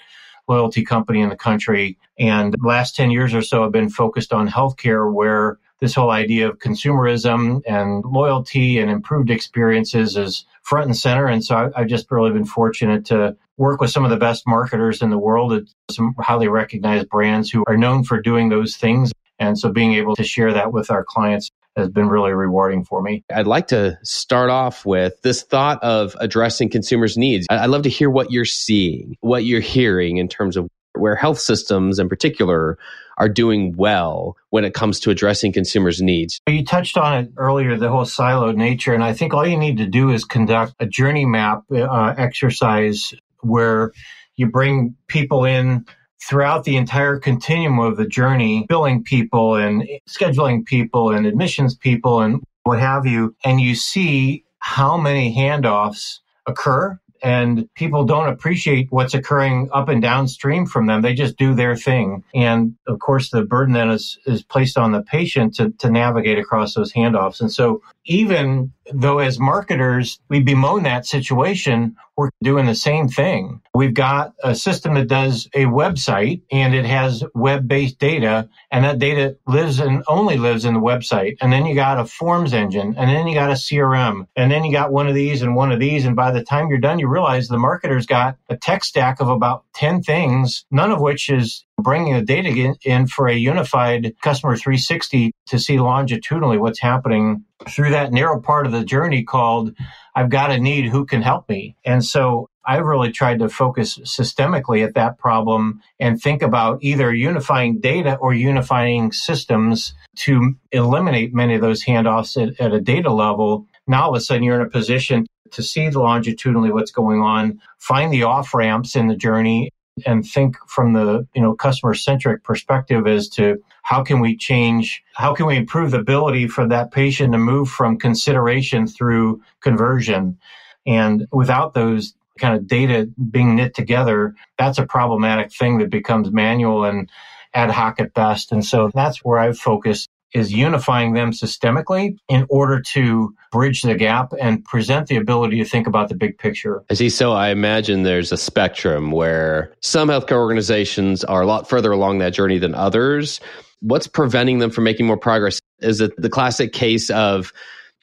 loyalty 0.47 0.83
company 0.83 1.21
in 1.21 1.29
the 1.29 1.35
country. 1.35 1.97
And 2.19 2.53
the 2.53 2.67
last 2.67 2.95
10 2.95 3.11
years 3.11 3.33
or 3.33 3.41
so, 3.41 3.63
I've 3.63 3.71
been 3.71 3.89
focused 3.89 4.33
on 4.33 4.49
healthcare, 4.49 5.11
where 5.11 5.57
this 5.79 5.95
whole 5.95 6.11
idea 6.11 6.47
of 6.47 6.59
consumerism 6.59 7.61
and 7.67 8.03
loyalty 8.05 8.79
and 8.79 8.89
improved 8.89 9.29
experiences 9.29 10.15
is 10.15 10.45
front 10.61 10.85
and 10.85 10.97
center. 10.97 11.27
And 11.27 11.43
so 11.43 11.71
I, 11.75 11.79
have 11.79 11.87
just 11.87 12.09
really 12.09 12.31
been 12.31 12.45
fortunate 12.45 13.05
to 13.07 13.35
work 13.57 13.81
with 13.81 13.91
some 13.91 14.05
of 14.05 14.09
the 14.09 14.17
best 14.17 14.47
marketers 14.47 15.01
in 15.01 15.09
the 15.09 15.17
world, 15.17 15.67
some 15.91 16.15
highly 16.19 16.47
recognized 16.47 17.09
brands 17.09 17.49
who 17.49 17.63
are 17.67 17.77
known 17.77 18.03
for 18.03 18.21
doing 18.21 18.49
those 18.49 18.77
things. 18.77 19.11
And 19.39 19.57
so 19.57 19.71
being 19.71 19.93
able 19.93 20.15
to 20.15 20.23
share 20.23 20.53
that 20.53 20.71
with 20.71 20.91
our 20.91 21.03
clients 21.03 21.49
has 21.75 21.89
been 21.89 22.07
really 22.07 22.33
rewarding 22.33 22.83
for 22.83 23.01
me. 23.01 23.23
I'd 23.33 23.47
like 23.47 23.67
to 23.67 23.97
start 24.03 24.49
off 24.49 24.85
with 24.85 25.21
this 25.23 25.43
thought 25.43 25.81
of 25.83 26.15
addressing 26.19 26.69
consumers' 26.69 27.17
needs. 27.17 27.47
I'd 27.49 27.65
love 27.65 27.83
to 27.83 27.89
hear 27.89 28.09
what 28.09 28.31
you're 28.31 28.45
seeing, 28.45 29.17
what 29.21 29.43
you're 29.43 29.59
hearing 29.59 30.17
in 30.17 30.27
terms 30.27 30.55
of 30.55 30.67
where 30.95 31.15
health 31.15 31.39
systems 31.39 31.97
in 31.97 32.09
particular 32.09 32.77
are 33.17 33.29
doing 33.29 33.75
well 33.75 34.35
when 34.49 34.65
it 34.65 34.73
comes 34.73 34.99
to 35.01 35.09
addressing 35.09 35.51
consumers' 35.51 36.01
needs. 36.01 36.39
You 36.47 36.63
touched 36.63 36.97
on 36.97 37.23
it 37.23 37.31
earlier, 37.37 37.77
the 37.77 37.89
whole 37.89 38.05
siloed 38.05 38.55
nature. 38.55 38.93
And 38.93 39.03
I 39.03 39.13
think 39.13 39.33
all 39.33 39.47
you 39.47 39.57
need 39.57 39.77
to 39.77 39.87
do 39.87 40.11
is 40.11 40.25
conduct 40.25 40.75
a 40.79 40.85
journey 40.85 41.25
map 41.25 41.63
uh, 41.71 42.13
exercise 42.17 43.13
where 43.41 43.91
you 44.35 44.47
bring 44.47 44.95
people 45.07 45.45
in 45.45 45.85
throughout 46.27 46.63
the 46.63 46.77
entire 46.77 47.19
continuum 47.19 47.79
of 47.79 47.97
the 47.97 48.07
journey, 48.07 48.65
billing 48.69 49.03
people 49.03 49.55
and 49.55 49.87
scheduling 50.07 50.65
people 50.65 51.11
and 51.11 51.25
admissions 51.25 51.75
people 51.75 52.21
and 52.21 52.43
what 52.63 52.79
have 52.79 53.05
you. 53.05 53.35
And 53.43 53.59
you 53.59 53.75
see 53.75 54.43
how 54.59 54.97
many 54.97 55.35
handoffs 55.35 56.19
occur 56.45 56.99
and 57.23 57.73
people 57.75 58.03
don't 58.03 58.27
appreciate 58.27 58.87
what's 58.91 59.13
occurring 59.13 59.69
up 59.71 59.87
and 59.87 60.01
downstream 60.01 60.65
from 60.65 60.87
them. 60.87 61.01
They 61.01 61.13
just 61.13 61.37
do 61.37 61.55
their 61.55 61.75
thing. 61.77 62.21
And 62.35 62.75
of 62.85 62.99
course, 62.99 63.29
the 63.29 63.43
burden 63.43 63.73
then 63.73 63.89
is, 63.89 64.19
is 64.25 64.43
placed 64.43 64.77
on 64.77 64.91
the 64.91 65.01
patient 65.01 65.55
to, 65.55 65.69
to 65.79 65.89
navigate 65.89 66.37
across 66.37 66.73
those 66.73 66.91
handoffs. 66.91 67.39
And 67.39 67.51
so 67.51 67.81
even 68.05 68.73
though 68.93 69.19
as 69.19 69.39
marketers, 69.39 70.19
we 70.27 70.41
bemoan 70.41 70.83
that 70.83 71.05
situation, 71.05 71.95
we're 72.17 72.29
doing 72.43 72.65
the 72.65 72.75
same 72.75 73.07
thing. 73.07 73.61
We've 73.73 73.93
got 73.93 74.33
a 74.43 74.53
system 74.53 74.93
that 74.95 75.07
does 75.07 75.47
a 75.53 75.65
website 75.65 76.41
and 76.51 76.75
it 76.75 76.85
has 76.85 77.23
web 77.33 77.67
based 77.67 77.99
data 77.99 78.49
and 78.71 78.85
that 78.85 78.99
data 78.99 79.37
lives 79.47 79.79
and 79.79 80.03
only 80.07 80.37
lives 80.37 80.65
in 80.65 80.73
the 80.73 80.79
website. 80.79 81.37
And 81.41 81.51
then 81.51 81.65
you 81.65 81.75
got 81.75 81.99
a 81.99 82.05
forms 82.05 82.53
engine 82.53 82.95
and 82.97 83.09
then 83.09 83.27
you 83.27 83.33
got 83.33 83.49
a 83.49 83.53
CRM 83.53 84.27
and 84.35 84.51
then 84.51 84.63
you 84.63 84.71
got 84.71 84.91
one 84.91 85.07
of 85.07 85.15
these 85.15 85.41
and 85.41 85.55
one 85.55 85.71
of 85.71 85.79
these. 85.79 86.05
And 86.05 86.15
by 86.15 86.31
the 86.31 86.43
time 86.43 86.67
you're 86.67 86.77
done, 86.77 86.99
you 86.99 87.07
realize 87.07 87.47
the 87.47 87.57
marketer's 87.57 88.05
got 88.05 88.37
a 88.49 88.57
tech 88.57 88.83
stack 88.83 89.19
of 89.19 89.29
about 89.29 89.65
10 89.75 90.03
things, 90.03 90.65
none 90.69 90.91
of 90.91 91.01
which 91.01 91.29
is 91.29 91.65
bringing 91.83 92.13
the 92.13 92.21
data 92.21 92.75
in 92.83 93.07
for 93.07 93.27
a 93.27 93.35
unified 93.35 94.13
customer 94.21 94.55
360 94.55 95.31
to 95.47 95.59
see 95.59 95.79
longitudinally 95.79 96.57
what's 96.57 96.79
happening 96.79 97.43
through 97.69 97.91
that 97.91 98.11
narrow 98.11 98.41
part 98.41 98.65
of 98.65 98.71
the 98.71 98.83
journey 98.83 99.23
called 99.23 99.75
I've 100.15 100.29
got 100.29 100.51
a 100.51 100.59
need, 100.59 100.85
who 100.85 101.05
can 101.05 101.21
help 101.21 101.49
me? 101.49 101.75
And 101.83 102.05
so 102.05 102.49
I 102.65 102.77
really 102.77 103.11
tried 103.11 103.39
to 103.39 103.49
focus 103.49 103.97
systemically 103.99 104.85
at 104.85 104.93
that 104.93 105.17
problem 105.17 105.81
and 105.99 106.21
think 106.21 106.41
about 106.41 106.79
either 106.81 107.13
unifying 107.13 107.79
data 107.79 108.15
or 108.17 108.33
unifying 108.33 109.11
systems 109.11 109.93
to 110.17 110.55
eliminate 110.71 111.33
many 111.33 111.55
of 111.55 111.61
those 111.61 111.83
handoffs 111.83 112.41
at, 112.41 112.59
at 112.59 112.73
a 112.73 112.79
data 112.79 113.11
level. 113.11 113.67
Now, 113.87 114.03
all 114.03 114.09
of 114.11 114.15
a 114.15 114.21
sudden, 114.21 114.43
you're 114.43 114.59
in 114.61 114.65
a 114.65 114.69
position 114.69 115.25
to 115.51 115.63
see 115.63 115.89
longitudinally 115.89 116.71
what's 116.71 116.91
going 116.91 117.21
on, 117.21 117.59
find 117.79 118.13
the 118.13 118.23
off 118.23 118.53
ramps 118.53 118.95
in 118.95 119.07
the 119.07 119.15
journey, 119.15 119.71
and 120.05 120.25
think 120.25 120.57
from 120.67 120.93
the 120.93 121.27
you 121.35 121.41
know 121.41 121.53
customer 121.53 121.93
centric 121.93 122.43
perspective 122.43 123.07
as 123.07 123.29
to 123.29 123.57
how 123.83 124.03
can 124.03 124.19
we 124.19 124.35
change 124.35 125.03
how 125.13 125.33
can 125.33 125.45
we 125.45 125.55
improve 125.55 125.91
the 125.91 125.99
ability 125.99 126.47
for 126.47 126.67
that 126.67 126.91
patient 126.91 127.31
to 127.33 127.37
move 127.37 127.69
from 127.69 127.97
consideration 127.97 128.87
through 128.87 129.41
conversion. 129.61 130.37
And 130.85 131.27
without 131.31 131.73
those 131.73 132.13
kind 132.39 132.55
of 132.55 132.67
data 132.67 133.09
being 133.29 133.55
knit 133.55 133.75
together 133.75 134.35
that's 134.57 134.79
a 134.79 134.85
problematic 134.85 135.53
thing 135.53 135.77
that 135.77 135.91
becomes 135.91 136.31
manual 136.31 136.83
and 136.85 137.09
ad 137.53 137.69
hoc 137.69 137.99
at 137.99 138.13
best. 138.15 138.51
And 138.51 138.65
so 138.65 138.89
that's 138.93 139.23
where 139.23 139.39
i've 139.39 139.59
focused 139.59 140.09
is 140.33 140.51
unifying 140.51 141.13
them 141.13 141.31
systemically 141.31 142.17
in 142.27 142.45
order 142.49 142.81
to 142.93 143.33
bridge 143.51 143.81
the 143.81 143.95
gap 143.95 144.33
and 144.39 144.63
present 144.65 145.07
the 145.07 145.15
ability 145.15 145.57
to 145.57 145.65
think 145.65 145.87
about 145.87 146.09
the 146.09 146.15
big 146.15 146.37
picture. 146.37 146.83
I 146.89 146.95
see. 146.95 147.09
So 147.09 147.31
I 147.31 147.49
imagine 147.49 148.03
there's 148.03 148.31
a 148.31 148.37
spectrum 148.37 149.11
where 149.11 149.73
some 149.81 150.09
healthcare 150.09 150.37
organizations 150.37 151.23
are 151.23 151.41
a 151.41 151.45
lot 151.45 151.69
further 151.69 151.91
along 151.91 152.19
that 152.19 152.33
journey 152.33 152.57
than 152.57 152.75
others. 152.75 153.39
What's 153.81 154.07
preventing 154.07 154.59
them 154.59 154.71
from 154.71 154.85
making 154.85 155.05
more 155.05 155.17
progress? 155.17 155.59
Is 155.79 156.01
it 156.01 156.13
the 156.17 156.29
classic 156.29 156.73
case 156.73 157.09
of 157.09 157.53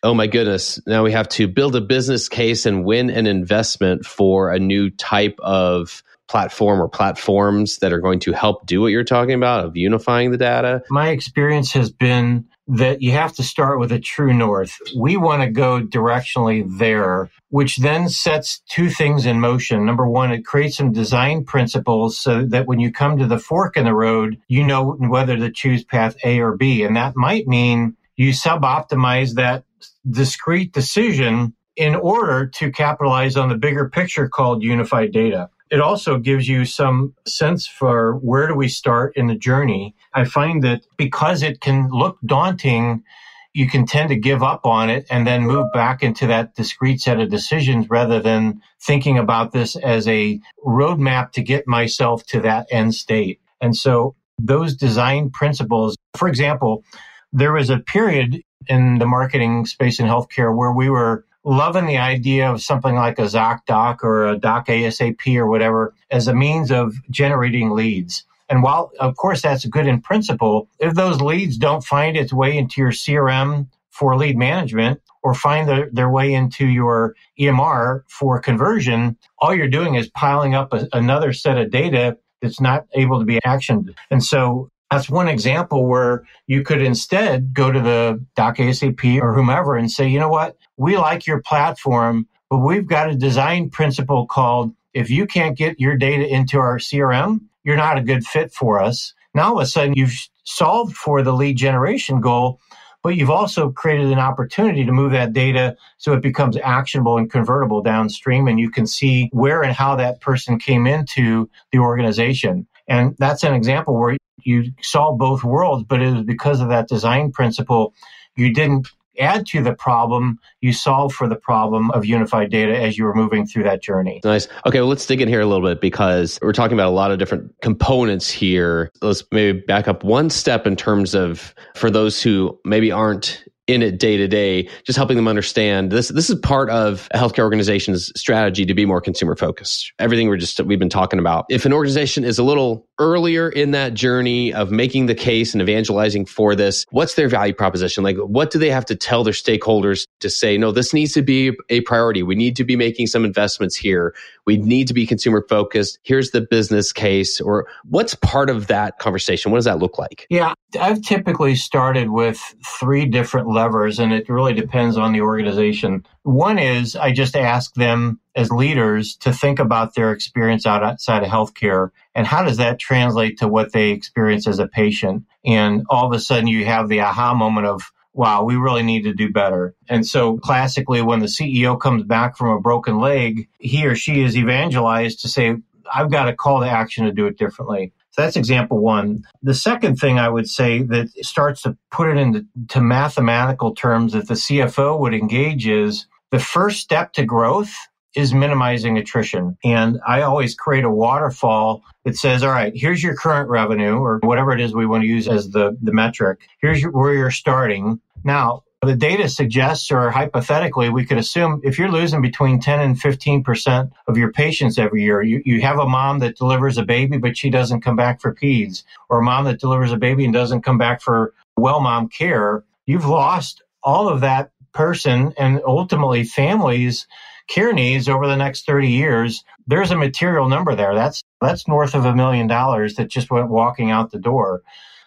oh 0.02 0.14
my 0.14 0.26
goodness, 0.26 0.80
now 0.86 1.04
we 1.04 1.12
have 1.12 1.28
to 1.28 1.46
build 1.46 1.76
a 1.76 1.80
business 1.80 2.28
case 2.28 2.64
and 2.64 2.84
win 2.84 3.10
an 3.10 3.26
investment 3.26 4.06
for 4.06 4.50
a 4.50 4.58
new 4.58 4.88
type 4.90 5.38
of 5.40 6.02
platform 6.30 6.80
or 6.80 6.88
platforms 6.88 7.78
that 7.78 7.92
are 7.92 7.98
going 7.98 8.20
to 8.20 8.32
help 8.32 8.64
do 8.64 8.80
what 8.80 8.92
you're 8.92 9.02
talking 9.02 9.34
about 9.34 9.64
of 9.64 9.76
unifying 9.76 10.30
the 10.30 10.38
data? 10.38 10.80
My 10.88 11.08
experience 11.08 11.72
has 11.72 11.90
been 11.90 12.46
that 12.68 13.02
you 13.02 13.10
have 13.10 13.34
to 13.34 13.42
start 13.42 13.80
with 13.80 13.90
a 13.90 13.98
true 13.98 14.32
north. 14.32 14.78
We 14.96 15.16
want 15.16 15.42
to 15.42 15.50
go 15.50 15.80
directionally 15.80 16.64
there, 16.78 17.28
which 17.48 17.78
then 17.78 18.08
sets 18.08 18.62
two 18.68 18.90
things 18.90 19.26
in 19.26 19.40
motion. 19.40 19.84
Number 19.84 20.08
one, 20.08 20.30
it 20.30 20.46
creates 20.46 20.76
some 20.76 20.92
design 20.92 21.44
principles 21.44 22.16
so 22.16 22.44
that 22.44 22.68
when 22.68 22.78
you 22.78 22.92
come 22.92 23.18
to 23.18 23.26
the 23.26 23.40
fork 23.40 23.76
in 23.76 23.84
the 23.84 23.94
road, 23.94 24.40
you 24.46 24.64
know 24.64 24.92
whether 25.00 25.36
to 25.36 25.50
choose 25.50 25.82
path 25.82 26.14
A 26.24 26.38
or 26.38 26.56
B. 26.56 26.84
And 26.84 26.94
that 26.94 27.16
might 27.16 27.48
mean 27.48 27.96
you 28.14 28.32
sub 28.32 28.62
optimize 28.62 29.34
that 29.34 29.64
discrete 30.08 30.72
decision 30.72 31.54
in 31.74 31.96
order 31.96 32.46
to 32.46 32.70
capitalize 32.70 33.36
on 33.36 33.48
the 33.48 33.56
bigger 33.56 33.88
picture 33.88 34.28
called 34.28 34.62
unified 34.62 35.10
data 35.10 35.50
it 35.70 35.80
also 35.80 36.18
gives 36.18 36.48
you 36.48 36.64
some 36.64 37.14
sense 37.26 37.66
for 37.66 38.16
where 38.16 38.48
do 38.48 38.54
we 38.54 38.68
start 38.68 39.16
in 39.16 39.28
the 39.28 39.36
journey. 39.36 39.94
I 40.12 40.24
find 40.24 40.62
that 40.64 40.82
because 40.96 41.42
it 41.42 41.60
can 41.60 41.88
look 41.90 42.18
daunting, 42.26 43.04
you 43.52 43.68
can 43.68 43.86
tend 43.86 44.08
to 44.08 44.16
give 44.16 44.42
up 44.42 44.66
on 44.66 44.90
it 44.90 45.06
and 45.10 45.26
then 45.26 45.42
move 45.42 45.66
back 45.72 46.02
into 46.02 46.26
that 46.26 46.54
discrete 46.54 47.00
set 47.00 47.20
of 47.20 47.30
decisions 47.30 47.88
rather 47.88 48.20
than 48.20 48.60
thinking 48.80 49.18
about 49.18 49.52
this 49.52 49.76
as 49.76 50.06
a 50.08 50.40
roadmap 50.64 51.32
to 51.32 51.42
get 51.42 51.66
myself 51.66 52.24
to 52.26 52.40
that 52.40 52.66
end 52.70 52.94
state. 52.94 53.40
And 53.60 53.76
so 53.76 54.16
those 54.38 54.74
design 54.74 55.30
principles, 55.30 55.96
for 56.16 56.28
example, 56.28 56.84
there 57.32 57.52
was 57.52 57.70
a 57.70 57.78
period 57.78 58.42
in 58.66 58.98
the 58.98 59.06
marketing 59.06 59.66
space 59.66 60.00
in 60.00 60.06
healthcare 60.06 60.54
where 60.54 60.72
we 60.72 60.90
were 60.90 61.24
loving 61.44 61.86
the 61.86 61.98
idea 61.98 62.50
of 62.50 62.62
something 62.62 62.94
like 62.94 63.18
a 63.18 63.22
ZocDoc 63.22 64.02
or 64.02 64.28
a 64.28 64.38
DocASAP 64.38 65.36
or 65.36 65.46
whatever 65.46 65.94
as 66.10 66.28
a 66.28 66.34
means 66.34 66.70
of 66.70 66.94
generating 67.10 67.70
leads. 67.70 68.24
And 68.48 68.62
while, 68.62 68.90
of 68.98 69.16
course, 69.16 69.42
that's 69.42 69.64
good 69.64 69.86
in 69.86 70.02
principle, 70.02 70.68
if 70.80 70.94
those 70.94 71.20
leads 71.20 71.56
don't 71.56 71.84
find 71.84 72.16
its 72.16 72.32
way 72.32 72.58
into 72.58 72.80
your 72.80 72.90
CRM 72.90 73.68
for 73.90 74.16
lead 74.16 74.36
management 74.36 75.00
or 75.22 75.34
find 75.34 75.68
the, 75.68 75.88
their 75.92 76.10
way 76.10 76.32
into 76.34 76.66
your 76.66 77.14
EMR 77.38 78.02
for 78.08 78.40
conversion, 78.40 79.16
all 79.38 79.54
you're 79.54 79.68
doing 79.68 79.94
is 79.94 80.08
piling 80.10 80.54
up 80.54 80.72
a, 80.72 80.88
another 80.92 81.32
set 81.32 81.58
of 81.58 81.70
data 81.70 82.18
that's 82.42 82.60
not 82.60 82.86
able 82.94 83.20
to 83.20 83.24
be 83.24 83.38
actioned. 83.46 83.94
And 84.10 84.24
so 84.24 84.70
that's 84.90 85.08
one 85.08 85.28
example 85.28 85.86
where 85.86 86.24
you 86.46 86.62
could 86.62 86.82
instead 86.82 87.54
go 87.54 87.70
to 87.70 87.80
the 87.80 88.24
Doc 88.34 88.58
or 88.60 89.34
whomever 89.34 89.76
and 89.76 89.90
say, 89.90 90.08
you 90.08 90.18
know 90.18 90.28
what? 90.28 90.56
We 90.76 90.96
like 90.96 91.26
your 91.26 91.40
platform, 91.42 92.26
but 92.48 92.58
we've 92.58 92.88
got 92.88 93.10
a 93.10 93.14
design 93.14 93.70
principle 93.70 94.26
called 94.26 94.74
if 94.92 95.08
you 95.08 95.26
can't 95.26 95.56
get 95.56 95.78
your 95.78 95.96
data 95.96 96.26
into 96.26 96.58
our 96.58 96.78
CRM, 96.78 97.40
you're 97.62 97.76
not 97.76 97.98
a 97.98 98.02
good 98.02 98.24
fit 98.24 98.52
for 98.52 98.80
us. 98.80 99.14
Now 99.34 99.50
all 99.50 99.58
of 99.58 99.62
a 99.62 99.66
sudden 99.66 99.94
you've 99.94 100.14
solved 100.42 100.96
for 100.96 101.22
the 101.22 101.32
lead 101.32 101.56
generation 101.56 102.20
goal, 102.20 102.58
but 103.04 103.10
you've 103.10 103.30
also 103.30 103.70
created 103.70 104.10
an 104.10 104.18
opportunity 104.18 104.84
to 104.84 104.92
move 104.92 105.12
that 105.12 105.32
data 105.32 105.76
so 105.98 106.12
it 106.12 106.22
becomes 106.22 106.56
actionable 106.56 107.16
and 107.16 107.30
convertible 107.30 107.80
downstream 107.82 108.48
and 108.48 108.58
you 108.58 108.70
can 108.70 108.86
see 108.86 109.28
where 109.32 109.62
and 109.62 109.72
how 109.72 109.94
that 109.94 110.20
person 110.20 110.58
came 110.58 110.86
into 110.88 111.48
the 111.70 111.78
organization. 111.78 112.66
And 112.90 113.16
that's 113.18 113.44
an 113.44 113.54
example 113.54 113.98
where 113.98 114.16
you 114.42 114.72
solve 114.82 115.18
both 115.18 115.44
worlds, 115.44 115.84
but 115.88 116.02
it 116.02 116.12
was 116.12 116.24
because 116.24 116.60
of 116.60 116.68
that 116.68 116.88
design 116.88 117.30
principle. 117.30 117.94
You 118.36 118.52
didn't 118.52 118.88
add 119.18 119.46
to 119.46 119.62
the 119.62 119.74
problem, 119.74 120.38
you 120.60 120.72
solve 120.72 121.12
for 121.12 121.28
the 121.28 121.36
problem 121.36 121.90
of 121.90 122.04
unified 122.04 122.50
data 122.50 122.76
as 122.76 122.96
you 122.96 123.04
were 123.04 123.14
moving 123.14 123.46
through 123.46 123.62
that 123.64 123.82
journey. 123.82 124.20
Nice. 124.24 124.48
Okay, 124.66 124.80
well, 124.80 124.88
let's 124.88 125.04
dig 125.06 125.20
in 125.20 125.28
here 125.28 125.40
a 125.40 125.46
little 125.46 125.68
bit 125.68 125.80
because 125.80 126.38
we're 126.42 126.52
talking 126.52 126.74
about 126.74 126.88
a 126.88 126.94
lot 126.94 127.10
of 127.10 127.18
different 127.18 127.52
components 127.60 128.30
here. 128.30 128.90
Let's 129.02 129.22
maybe 129.30 129.60
back 129.60 129.88
up 129.88 130.04
one 130.04 130.30
step 130.30 130.66
in 130.66 130.74
terms 130.74 131.14
of 131.14 131.54
for 131.74 131.90
those 131.90 132.22
who 132.22 132.58
maybe 132.64 132.90
aren't 132.90 133.44
in 133.72 133.82
it 133.82 133.98
day 133.98 134.16
to 134.16 134.28
day, 134.28 134.68
just 134.84 134.96
helping 134.96 135.16
them 135.16 135.28
understand 135.28 135.90
this. 135.90 136.08
This 136.08 136.30
is 136.30 136.38
part 136.40 136.70
of 136.70 137.08
a 137.12 137.18
healthcare 137.18 137.44
organization's 137.44 138.12
strategy 138.18 138.66
to 138.66 138.74
be 138.74 138.84
more 138.84 139.00
consumer 139.00 139.36
focused. 139.36 139.92
Everything 139.98 140.28
we're 140.28 140.36
just 140.36 140.60
we've 140.60 140.78
been 140.78 140.88
talking 140.88 141.18
about. 141.18 141.46
If 141.48 141.64
an 141.64 141.72
organization 141.72 142.24
is 142.24 142.38
a 142.38 142.42
little 142.42 142.86
earlier 143.00 143.48
in 143.48 143.72
that 143.72 143.94
journey 143.94 144.52
of 144.52 144.70
making 144.70 145.06
the 145.06 145.14
case 145.14 145.52
and 145.52 145.60
evangelizing 145.60 146.26
for 146.26 146.54
this, 146.54 146.86
what's 146.90 147.14
their 147.14 147.28
value 147.28 147.54
proposition? 147.54 148.04
Like, 148.04 148.16
what 148.18 148.50
do 148.52 148.58
they 148.58 148.70
have 148.70 148.84
to 148.86 148.94
tell 148.94 149.24
their 149.24 149.32
stakeholders 149.32 150.06
to 150.20 150.30
say, 150.30 150.56
no, 150.56 150.70
this 150.70 150.92
needs 150.92 151.12
to 151.14 151.22
be 151.22 151.56
a 151.70 151.80
priority. 151.80 152.22
We 152.22 152.36
need 152.36 152.54
to 152.56 152.64
be 152.64 152.76
making 152.76 153.08
some 153.08 153.24
investments 153.24 153.74
here. 153.74 154.14
We 154.46 154.58
need 154.58 154.86
to 154.88 154.94
be 154.94 155.06
consumer 155.06 155.44
focused. 155.48 155.98
Here's 156.02 156.30
the 156.30 156.40
business 156.40 156.92
case, 156.92 157.40
or 157.40 157.66
what's 157.88 158.14
part 158.14 158.50
of 158.50 158.66
that 158.68 158.98
conversation? 158.98 159.50
What 159.50 159.58
does 159.58 159.64
that 159.64 159.78
look 159.78 159.98
like? 159.98 160.26
Yeah, 160.28 160.54
I've 160.78 161.02
typically 161.02 161.54
started 161.54 162.10
with 162.10 162.38
three 162.78 163.06
different 163.06 163.48
levers, 163.48 163.98
and 163.98 164.12
it 164.12 164.28
really 164.28 164.52
depends 164.52 164.96
on 164.96 165.12
the 165.12 165.22
organization. 165.22 166.04
One 166.22 166.58
is 166.58 166.96
I 166.96 167.12
just 167.12 167.34
ask 167.34 167.72
them 167.74 168.20
as 168.34 168.50
leaders 168.50 169.16
to 169.16 169.32
think 169.32 169.58
about 169.58 169.94
their 169.94 170.12
experience 170.12 170.66
outside 170.66 171.22
of 171.22 171.28
healthcare 171.28 171.90
and 172.14 172.26
how 172.26 172.42
does 172.42 172.58
that 172.58 172.78
translate 172.78 173.38
to 173.38 173.48
what 173.48 173.72
they 173.72 173.90
experience 173.90 174.46
as 174.46 174.58
a 174.58 174.68
patient. 174.68 175.24
And 175.44 175.84
all 175.88 176.06
of 176.06 176.12
a 176.12 176.20
sudden 176.20 176.46
you 176.46 176.64
have 176.66 176.88
the 176.88 177.00
aha 177.00 177.34
moment 177.34 177.66
of, 177.66 177.90
wow, 178.12 178.44
we 178.44 178.56
really 178.56 178.82
need 178.82 179.02
to 179.04 179.14
do 179.14 179.32
better. 179.32 179.74
And 179.88 180.06
so 180.06 180.36
classically, 180.38 181.00
when 181.00 181.20
the 181.20 181.26
CEO 181.26 181.80
comes 181.80 182.02
back 182.02 182.36
from 182.36 182.48
a 182.48 182.60
broken 182.60 182.98
leg, 182.98 183.48
he 183.58 183.86
or 183.86 183.94
she 183.94 184.20
is 184.20 184.36
evangelized 184.36 185.20
to 185.20 185.28
say, 185.28 185.56
I've 185.92 186.10
got 186.10 186.28
a 186.28 186.34
call 186.34 186.60
to 186.60 186.68
action 186.68 187.06
to 187.06 187.12
do 187.12 187.26
it 187.26 187.38
differently. 187.38 187.92
That's 188.20 188.36
example 188.36 188.78
one. 188.78 189.24
The 189.42 189.54
second 189.54 189.96
thing 189.96 190.18
I 190.18 190.28
would 190.28 190.48
say 190.48 190.82
that 190.82 191.08
starts 191.24 191.62
to 191.62 191.76
put 191.90 192.08
it 192.08 192.18
into 192.18 192.80
mathematical 192.80 193.74
terms 193.74 194.12
that 194.12 194.28
the 194.28 194.34
CFO 194.34 194.98
would 195.00 195.14
engage 195.14 195.66
is 195.66 196.06
the 196.30 196.38
first 196.38 196.80
step 196.80 197.14
to 197.14 197.24
growth 197.24 197.72
is 198.14 198.34
minimizing 198.34 198.98
attrition. 198.98 199.56
And 199.64 200.00
I 200.06 200.20
always 200.20 200.54
create 200.54 200.84
a 200.84 200.90
waterfall 200.90 201.82
that 202.04 202.16
says, 202.16 202.42
all 202.42 202.50
right, 202.50 202.72
here's 202.74 203.02
your 203.02 203.16
current 203.16 203.48
revenue 203.48 203.96
or 203.98 204.18
whatever 204.22 204.52
it 204.52 204.60
is 204.60 204.74
we 204.74 204.86
want 204.86 205.02
to 205.02 205.08
use 205.08 205.26
as 205.26 205.50
the, 205.50 205.78
the 205.80 205.92
metric. 205.92 206.40
Here's 206.60 206.82
your, 206.82 206.90
where 206.90 207.14
you're 207.14 207.30
starting. 207.30 208.00
Now, 208.22 208.64
the 208.82 208.96
data 208.96 209.28
suggests, 209.28 209.90
or 209.90 210.10
hypothetically, 210.10 210.88
we 210.88 211.04
could 211.04 211.18
assume 211.18 211.60
if 211.62 211.78
you're 211.78 211.90
losing 211.90 212.22
between 212.22 212.60
10 212.60 212.80
and 212.80 213.00
15% 213.00 213.90
of 214.06 214.16
your 214.16 214.32
patients 214.32 214.78
every 214.78 215.02
year, 215.02 215.22
you, 215.22 215.42
you 215.44 215.60
have 215.60 215.78
a 215.78 215.86
mom 215.86 216.20
that 216.20 216.38
delivers 216.38 216.78
a 216.78 216.82
baby, 216.82 217.18
but 217.18 217.36
she 217.36 217.50
doesn't 217.50 217.82
come 217.82 217.96
back 217.96 218.22
for 218.22 218.34
peds, 218.34 218.84
or 219.10 219.18
a 219.18 219.22
mom 219.22 219.44
that 219.44 219.60
delivers 219.60 219.92
a 219.92 219.98
baby 219.98 220.24
and 220.24 220.32
doesn't 220.32 220.62
come 220.62 220.78
back 220.78 221.02
for 221.02 221.34
well 221.56 221.80
mom 221.80 222.08
care, 222.08 222.64
you've 222.86 223.04
lost 223.04 223.62
all 223.82 224.08
of 224.08 224.22
that 224.22 224.50
person 224.72 225.34
and 225.36 225.60
ultimately 225.66 226.24
families 226.24 227.06
care 227.48 227.72
needs 227.72 228.08
over 228.08 228.26
the 228.26 228.36
next 228.36 228.64
30 228.64 228.88
years, 228.88 229.44
there's 229.66 229.90
a 229.90 229.96
material 229.96 230.48
number 230.48 230.74
there. 230.74 230.94
That's 230.94 231.22
that's 231.40 231.66
north 231.66 231.94
of 231.94 232.04
a 232.04 232.14
million 232.14 232.46
dollars 232.46 232.94
that 232.94 233.08
just 233.08 233.30
went 233.30 233.48
walking 233.48 233.90
out 233.90 234.12
the 234.12 234.18
door. 234.18 234.62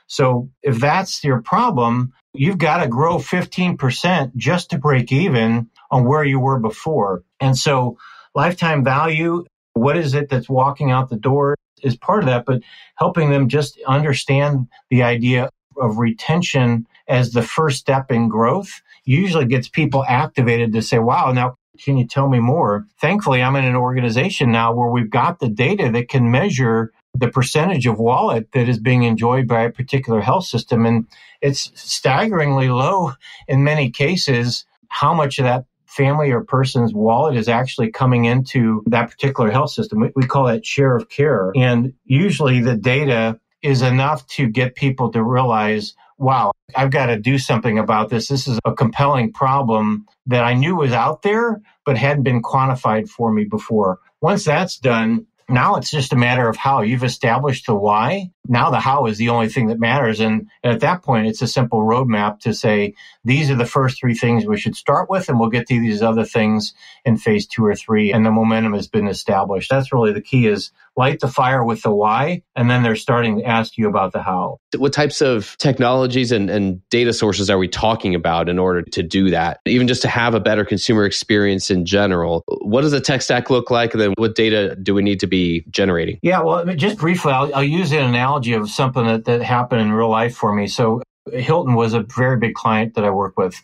So 0.08 0.50
if 0.62 0.80
that's 0.80 1.24
your 1.24 1.42
problem, 1.42 2.14
you've 2.34 2.58
got 2.58 2.84
to 2.84 2.88
grow 2.88 3.18
15% 3.18 4.36
just 4.36 4.72
to 4.72 4.78
break 4.78 5.12
even 5.12 5.70
on 5.92 6.06
where 6.06 6.24
you 6.24 6.40
were 6.40 6.60
before. 6.60 7.24
And 7.40 7.58
so 7.58 7.98
lifetime 8.34 8.84
value, 8.84 9.46
what 9.74 9.98
is 9.98 10.14
it 10.14 10.30
that's 10.30 10.50
walking 10.50 10.92
out 10.92 11.10
the 11.10 11.16
door 11.18 11.56
is 11.82 11.96
part 11.96 12.24
of 12.24 12.28
that, 12.28 12.46
but 12.46 12.62
helping 12.96 13.30
them 13.30 13.50
just 13.50 13.80
understand 13.88 14.68
the 14.90 15.04
idea 15.04 15.50
of 15.78 15.98
retention 15.98 16.88
as 17.08 17.32
the 17.32 17.42
first 17.42 17.80
step 17.80 18.12
in 18.12 18.30
growth 18.30 18.82
usually 19.06 19.46
gets 19.46 19.68
people 19.68 20.04
activated 20.08 20.72
to 20.74 20.82
say, 20.82 21.00
wow, 21.00 21.32
now 21.32 21.56
can 21.84 21.98
you 21.98 22.08
tell 22.08 22.30
me 22.30 22.40
more? 22.40 22.86
Thankfully, 23.02 23.42
I'm 23.42 23.56
in 23.56 23.66
an 23.66 23.76
organization 23.76 24.52
now 24.52 24.74
where 24.74 24.90
we've 24.90 25.10
got 25.10 25.40
the 25.40 25.50
data 25.50 25.90
that 25.92 26.08
can 26.08 26.32
measure 26.32 26.94
the 27.14 27.30
percentage 27.30 27.86
of 27.86 28.00
wallet 28.00 28.52
that 28.54 28.68
is 28.68 28.80
being 28.80 29.04
enjoyed 29.04 29.48
by 29.48 29.62
a 29.62 29.72
particular 29.72 30.22
health 30.22 30.46
system. 30.46 30.86
And 30.86 31.08
it's 31.42 31.72
staggeringly 31.76 32.70
low 32.70 33.14
in 33.48 33.64
many 33.64 33.92
cases 33.92 34.66
how 34.88 35.14
much 35.14 35.40
of 35.40 35.46
that 35.46 35.66
family 35.86 36.32
or 36.32 36.42
person's 36.42 36.94
wallet 36.94 37.36
is 37.36 37.48
actually 37.48 37.92
coming 37.92 38.26
into 38.26 38.84
that 38.88 39.12
particular 39.12 39.52
health 39.52 39.72
system. 39.72 40.12
We 40.16 40.26
call 40.26 40.46
that 40.46 40.66
share 40.66 40.96
of 40.96 41.10
care. 41.10 41.52
And 41.56 41.94
usually 42.06 42.62
the 42.62 42.76
data 42.76 43.40
is 43.62 43.82
enough 43.82 44.26
to 44.28 44.48
get 44.48 44.76
people 44.76 45.12
to 45.12 45.24
realize 45.24 45.94
wow, 46.18 46.52
I've 46.76 46.92
got 46.92 47.08
to 47.08 47.20
do 47.20 47.38
something 47.38 47.78
about 47.78 48.10
this. 48.10 48.28
This 48.28 48.48
is 48.48 48.60
a 48.66 48.74
compelling 48.74 49.34
problem 49.34 50.06
that 50.28 50.44
I 50.44 50.54
knew 50.54 50.76
was 50.76 50.94
out 50.94 51.22
there, 51.22 51.62
but 51.86 51.98
hadn't 51.98 52.24
been 52.24 52.42
quantified 52.42 53.10
for 53.10 53.32
me 53.32 53.44
before. 53.44 54.00
Once 54.22 54.46
that's 54.46 54.78
done, 54.78 55.26
Now 55.50 55.76
it's 55.76 55.92
just 55.92 56.14
a 56.14 56.18
matter 56.18 56.48
of 56.48 56.56
how. 56.56 56.82
You've 56.82 57.04
established 57.04 57.68
the 57.68 57.76
why. 57.76 58.32
Now 58.48 58.72
the 58.72 58.80
how 58.80 59.06
is 59.08 59.18
the 59.18 59.30
only 59.30 59.50
thing 59.50 59.68
that 59.68 59.80
matters. 59.80 60.20
And 60.20 60.50
at 60.64 60.80
that 60.82 61.04
point, 61.04 61.28
it's 61.28 61.42
a 61.42 61.48
simple 61.48 61.82
roadmap 61.82 62.40
to 62.42 62.54
say, 62.54 62.96
these 63.24 63.50
are 63.50 63.56
the 63.56 63.66
first 63.66 64.00
three 64.00 64.16
things 64.16 64.46
we 64.46 64.58
should 64.58 64.76
start 64.76 65.10
with, 65.10 65.30
and 65.30 65.40
we'll 65.40 65.50
get 65.50 65.68
to 65.68 65.80
these 65.80 66.02
other 66.02 66.26
things 66.26 66.74
in 67.06 67.18
phase 67.18 67.48
two 67.48 67.66
or 67.66 67.76
three. 67.76 68.12
And 68.12 68.26
the 68.26 68.32
momentum 68.32 68.74
has 68.74 68.88
been 68.88 69.08
established. 69.08 69.70
That's 69.70 69.94
really 69.94 70.14
the 70.14 70.22
key 70.22 70.48
is 70.48 70.72
light 70.96 71.20
the 71.20 71.28
fire 71.28 71.64
with 71.64 71.82
the 71.82 71.92
why, 71.92 72.44
and 72.56 72.70
then 72.70 72.84
they're 72.84 72.96
starting 72.96 73.40
to 73.40 73.46
ask 73.46 73.78
you 73.78 73.88
about 73.88 74.14
the 74.14 74.22
how. 74.22 74.60
What 74.78 74.94
types 74.94 75.22
of 75.22 75.56
technologies 75.58 76.32
and, 76.32 76.50
and 76.50 76.88
data 76.90 77.14
sources 77.14 77.50
are 77.50 77.58
we 77.58 77.68
talking 77.68 78.16
about 78.16 78.50
in 78.50 78.60
order 78.60 78.82
to 78.82 79.04
do 79.04 79.30
that? 79.32 79.60
Even 79.66 79.88
just 79.88 80.02
to 80.04 80.08
have 80.08 80.34
a 80.34 80.40
better 80.40 80.66
consumer 80.66 81.06
experience 81.06 81.72
in 81.72 81.86
general, 81.86 82.44
what 82.62 82.82
does 82.82 82.92
the 82.92 83.02
tech 83.02 83.22
stack 83.22 83.50
look 83.50 83.72
like? 83.72 83.94
And 83.94 84.02
then 84.02 84.14
what 84.18 84.36
data 84.36 84.76
do 84.76 84.94
we 84.94 85.02
need 85.02 85.20
to 85.22 85.28
be 85.28 85.66
generating? 85.70 86.20
Yeah, 86.22 86.42
well, 86.42 86.66
just 86.76 86.98
briefly, 86.98 87.32
I'll, 87.32 87.54
I'll 87.56 87.64
use 87.64 87.92
an 87.92 88.04
analogy 88.04 88.54
of 88.54 88.70
something 88.70 89.06
that, 89.06 89.26
that 89.26 89.42
happened 89.42 89.82
in 89.82 89.92
real 89.92 90.10
life 90.10 90.36
for 90.36 90.54
me. 90.54 90.68
So, 90.68 91.02
Hilton 91.32 91.76
was 91.76 91.94
a 91.94 92.02
very 92.02 92.38
big 92.38 92.54
client 92.54 92.96
that 92.96 93.06
I 93.06 93.10
work 93.10 93.38
with. 93.38 93.56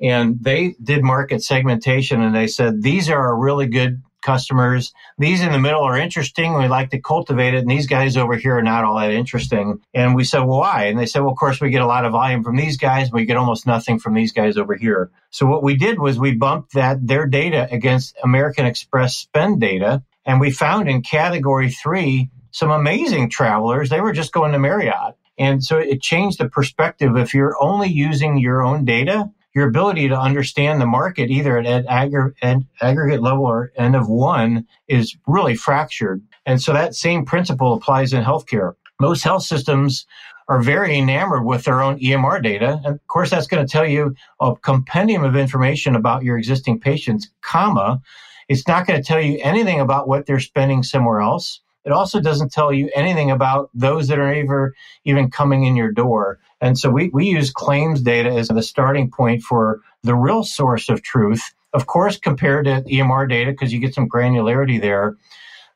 And 0.00 0.38
they 0.40 0.74
did 0.82 1.02
market 1.02 1.42
segmentation 1.42 2.22
and 2.22 2.34
they 2.34 2.46
said, 2.46 2.82
these 2.82 3.08
are 3.10 3.36
really 3.36 3.66
good 3.66 4.02
customers. 4.24 4.92
These 5.18 5.42
in 5.42 5.52
the 5.52 5.60
middle 5.60 5.82
are 5.82 5.96
interesting. 5.96 6.54
We 6.54 6.66
like 6.66 6.90
to 6.90 7.00
cultivate 7.00 7.54
it. 7.54 7.58
And 7.58 7.70
these 7.70 7.86
guys 7.86 8.16
over 8.16 8.34
here 8.36 8.58
are 8.58 8.62
not 8.62 8.84
all 8.84 8.98
that 8.98 9.12
interesting. 9.12 9.80
And 9.94 10.16
we 10.16 10.24
said, 10.24 10.40
well, 10.40 10.58
why? 10.58 10.86
And 10.86 10.98
they 10.98 11.06
said, 11.06 11.20
well, 11.20 11.30
of 11.30 11.38
course, 11.38 11.60
we 11.60 11.70
get 11.70 11.82
a 11.82 11.86
lot 11.86 12.04
of 12.04 12.12
volume 12.12 12.42
from 12.42 12.56
these 12.56 12.76
guys. 12.76 13.12
We 13.12 13.26
get 13.26 13.36
almost 13.36 13.66
nothing 13.66 14.00
from 14.00 14.14
these 14.14 14.32
guys 14.32 14.56
over 14.56 14.74
here. 14.74 15.10
So 15.30 15.46
what 15.46 15.62
we 15.62 15.76
did 15.76 16.00
was 16.00 16.18
we 16.18 16.34
bumped 16.34 16.72
that 16.72 17.06
their 17.06 17.26
data 17.26 17.68
against 17.70 18.16
American 18.24 18.66
Express 18.66 19.16
spend 19.16 19.60
data. 19.60 20.02
And 20.26 20.40
we 20.40 20.50
found 20.50 20.88
in 20.88 21.02
category 21.02 21.70
three 21.70 22.30
some 22.50 22.70
amazing 22.70 23.30
travelers. 23.30 23.90
They 23.90 24.00
were 24.00 24.12
just 24.12 24.32
going 24.32 24.52
to 24.52 24.58
Marriott. 24.58 25.14
And 25.36 25.62
so 25.62 25.78
it 25.78 26.00
changed 26.00 26.38
the 26.38 26.48
perspective. 26.48 27.16
If 27.16 27.34
you're 27.34 27.56
only 27.60 27.88
using 27.88 28.38
your 28.38 28.62
own 28.62 28.84
data, 28.84 29.30
your 29.54 29.68
ability 29.68 30.08
to 30.08 30.18
understand 30.18 30.80
the 30.80 30.86
market 30.86 31.30
either 31.30 31.58
at, 31.58 31.66
at, 31.66 31.86
aggr- 31.86 32.34
at 32.42 32.58
aggregate 32.80 33.22
level 33.22 33.46
or 33.46 33.72
n 33.76 33.94
of 33.94 34.08
one 34.08 34.66
is 34.88 35.16
really 35.26 35.54
fractured. 35.54 36.22
And 36.44 36.60
so 36.60 36.72
that 36.72 36.94
same 36.94 37.24
principle 37.24 37.74
applies 37.74 38.12
in 38.12 38.24
healthcare. 38.24 38.74
Most 39.00 39.24
health 39.24 39.44
systems 39.44 40.06
are 40.48 40.60
very 40.60 40.98
enamored 40.98 41.44
with 41.44 41.64
their 41.64 41.80
own 41.80 41.98
EMR 41.98 42.42
data. 42.42 42.80
And 42.84 42.94
of 42.94 43.06
course, 43.06 43.30
that's 43.30 43.46
going 43.46 43.64
to 43.64 43.70
tell 43.70 43.86
you 43.86 44.14
a 44.40 44.54
compendium 44.56 45.24
of 45.24 45.36
information 45.36 45.96
about 45.96 46.22
your 46.22 46.36
existing 46.36 46.80
patients, 46.80 47.30
comma. 47.40 48.00
It's 48.48 48.68
not 48.68 48.86
going 48.86 49.00
to 49.00 49.06
tell 49.06 49.20
you 49.20 49.38
anything 49.42 49.80
about 49.80 50.06
what 50.06 50.26
they're 50.26 50.40
spending 50.40 50.82
somewhere 50.82 51.20
else. 51.20 51.60
It 51.84 51.92
also 51.92 52.20
doesn't 52.20 52.52
tell 52.52 52.72
you 52.72 52.90
anything 52.94 53.30
about 53.30 53.70
those 53.74 54.08
that 54.08 54.18
are 54.18 54.32
ever 54.32 54.74
even 55.04 55.30
coming 55.30 55.64
in 55.64 55.76
your 55.76 55.92
door. 55.92 56.38
And 56.60 56.78
so 56.78 56.90
we, 56.90 57.10
we 57.10 57.26
use 57.26 57.50
claims 57.50 58.00
data 58.00 58.30
as 58.30 58.48
the 58.48 58.62
starting 58.62 59.10
point 59.10 59.42
for 59.42 59.80
the 60.02 60.14
real 60.14 60.44
source 60.44 60.88
of 60.88 61.02
truth. 61.02 61.42
Of 61.72 61.86
course, 61.86 62.18
compared 62.18 62.66
to 62.66 62.82
EMR 62.82 63.28
data, 63.28 63.50
because 63.50 63.72
you 63.72 63.80
get 63.80 63.94
some 63.94 64.08
granularity 64.08 64.80
there. 64.80 65.16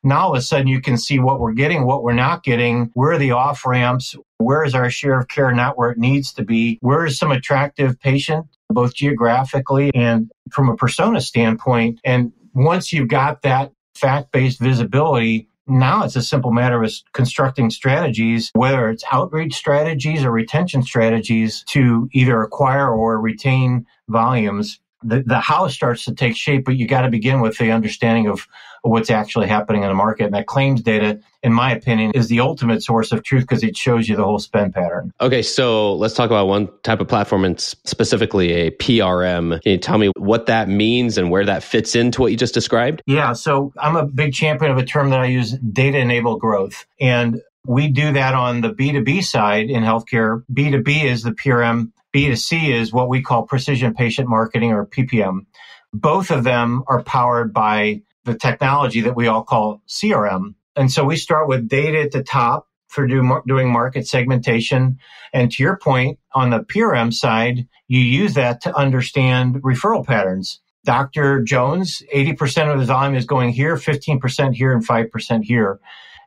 Now 0.05 0.21
all 0.21 0.33
of 0.33 0.38
a 0.38 0.43
sudden 0.43 0.69
you 0.69 0.81
can 0.81 0.97
see 0.97 1.19
what 1.19 1.41
we're 1.41 1.53
getting, 1.53 1.85
what 1.85 2.05
we're 2.05 2.12
not 2.12 2.45
getting, 2.45 2.91
where 2.95 3.12
are 3.12 3.19
the 3.19 3.33
off 3.33 3.67
ramps, 3.67 4.15
where 4.38 4.65
is 4.65 4.75
our 4.75 4.91
share 4.91 5.19
of 5.19 5.29
care 5.29 5.50
not 5.53 5.77
where 5.77 5.91
it 5.91 5.99
needs 5.99 6.33
to 6.35 6.45
be, 6.45 6.79
where 6.81 7.05
is 7.05 7.19
some 7.19 7.33
attractive 7.33 7.99
patient, 7.99 8.47
both 8.71 8.95
geographically 8.95 9.91
and 9.95 10.31
from 10.53 10.69
a 10.69 10.77
persona 10.77 11.21
standpoint. 11.21 12.00
And 12.05 12.33
once 12.55 12.93
you've 12.93 13.09
got 13.09 13.43
that 13.43 13.73
fact 13.97 14.31
based 14.31 14.61
visibility, 14.61 15.49
now 15.69 16.05
it's 16.05 16.17
a 16.17 16.23
simple 16.23 16.53
matter 16.53 16.83
of 16.83 16.93
constructing 17.13 17.71
strategies, 17.71 18.51
whether 18.55 18.89
it's 18.89 19.05
outreach 19.11 19.55
strategies 19.55 20.25
or 20.25 20.31
retention 20.31 20.83
strategies 20.83 21.63
to 21.69 22.09
either 22.13 22.43
acquire 22.43 22.91
or 22.91 23.21
retain 23.21 23.87
volumes. 24.09 24.81
The, 25.03 25.23
the 25.25 25.39
how 25.39 25.69
starts 25.69 26.05
to 26.07 26.15
take 26.15 26.37
shape, 26.37 26.65
but 26.65 26.77
you 26.77 26.89
got 26.89 27.03
to 27.03 27.09
begin 27.09 27.41
with 27.41 27.59
the 27.59 27.71
understanding 27.71 28.27
of, 28.27 28.49
what's 28.83 29.11
actually 29.11 29.47
happening 29.47 29.83
in 29.83 29.89
the 29.89 29.95
market. 29.95 30.25
And 30.25 30.35
that 30.35 30.47
claims 30.47 30.83
data, 30.83 31.21
in 31.43 31.53
my 31.53 31.73
opinion, 31.73 32.12
is 32.14 32.29
the 32.29 32.41
ultimate 32.41 32.83
source 32.83 33.12
of 33.12 33.23
truth 33.23 33.43
because 33.43 33.62
it 33.62 33.77
shows 33.77 34.09
you 34.09 34.17
the 34.17 34.25
whole 34.25 34.38
spend 34.38 34.75
pattern. 34.75 35.12
Okay, 35.21 35.43
so 35.43 35.95
let's 35.95 36.14
talk 36.14 36.31
about 36.31 36.49
one 36.49 36.69
type 36.83 37.01
of 37.01 37.09
platform 37.09 37.45
and 37.45 37.61
specifically 37.61 38.53
a 38.53 38.71
PRM. 38.73 39.61
Can 39.62 39.73
you 39.73 39.79
tell 39.79 39.99
me 39.99 40.11
what 40.17 40.47
that 40.47 40.69
means 40.69 41.19
and 41.19 41.31
where 41.31 41.45
that 41.45 41.62
fits 41.62 41.95
into 41.95 42.21
what 42.21 42.31
you 42.31 42.37
just 42.37 42.55
described? 42.55 43.03
Yeah, 43.07 43.33
so 43.33 43.73
I'm 43.79 43.97
a 43.97 44.07
big 44.07 44.33
champion 44.33 44.71
of 44.71 44.79
a 44.79 44.85
term 44.85 45.11
that 45.11 45.21
I 45.21 45.27
use 45.27 45.53
data 45.73 45.99
enabled 45.99 46.41
growth. 46.41 46.87
And 47.01 47.41
we 47.67 47.88
do 47.88 48.12
that 48.12 48.35
on 48.35 48.62
the 48.62 48.71
B2B 48.71 49.25
side 49.25 49.69
in 49.69 49.83
healthcare. 49.83 50.43
B2B 50.53 51.05
is 51.05 51.23
the 51.23 51.33
PRM 51.33 51.93
B2C 52.14 52.71
is 52.71 52.93
what 52.93 53.09
we 53.09 53.23
call 53.23 53.43
precision 53.43 53.95
patient 53.95 54.29
marketing 54.29 54.73
or 54.73 54.87
PPM. 54.87 55.47
Both 55.93 56.31
of 56.31 56.45
them 56.45 56.83
are 56.87 57.03
powered 57.03 57.53
by 57.53 58.03
the 58.24 58.35
technology 58.35 59.00
that 59.02 59.16
we 59.16 59.26
all 59.26 59.42
call 59.42 59.83
CRM. 59.88 60.54
And 60.76 60.90
so 60.90 61.04
we 61.04 61.16
start 61.16 61.48
with 61.48 61.68
data 61.68 62.00
at 62.00 62.12
the 62.12 62.22
top 62.22 62.68
for 62.88 63.07
do, 63.07 63.42
doing 63.46 63.70
market 63.70 64.07
segmentation. 64.07 64.98
And 65.33 65.50
to 65.52 65.62
your 65.62 65.76
point, 65.76 66.18
on 66.35 66.50
the 66.50 66.61
PRM 66.61 67.12
side, 67.12 67.66
you 67.87 68.00
use 68.00 68.35
that 68.35 68.61
to 68.62 68.76
understand 68.76 69.57
referral 69.57 70.07
patterns. 70.07 70.61
Dr. 70.85 71.42
Jones, 71.42 72.02
80% 72.14 72.72
of 72.72 72.78
his 72.78 72.88
volume 72.88 73.14
is 73.14 73.26
going 73.26 73.50
here, 73.50 73.76
15% 73.76 74.54
here, 74.54 74.72
and 74.72 74.87
5% 74.87 75.42
here. 75.42 75.81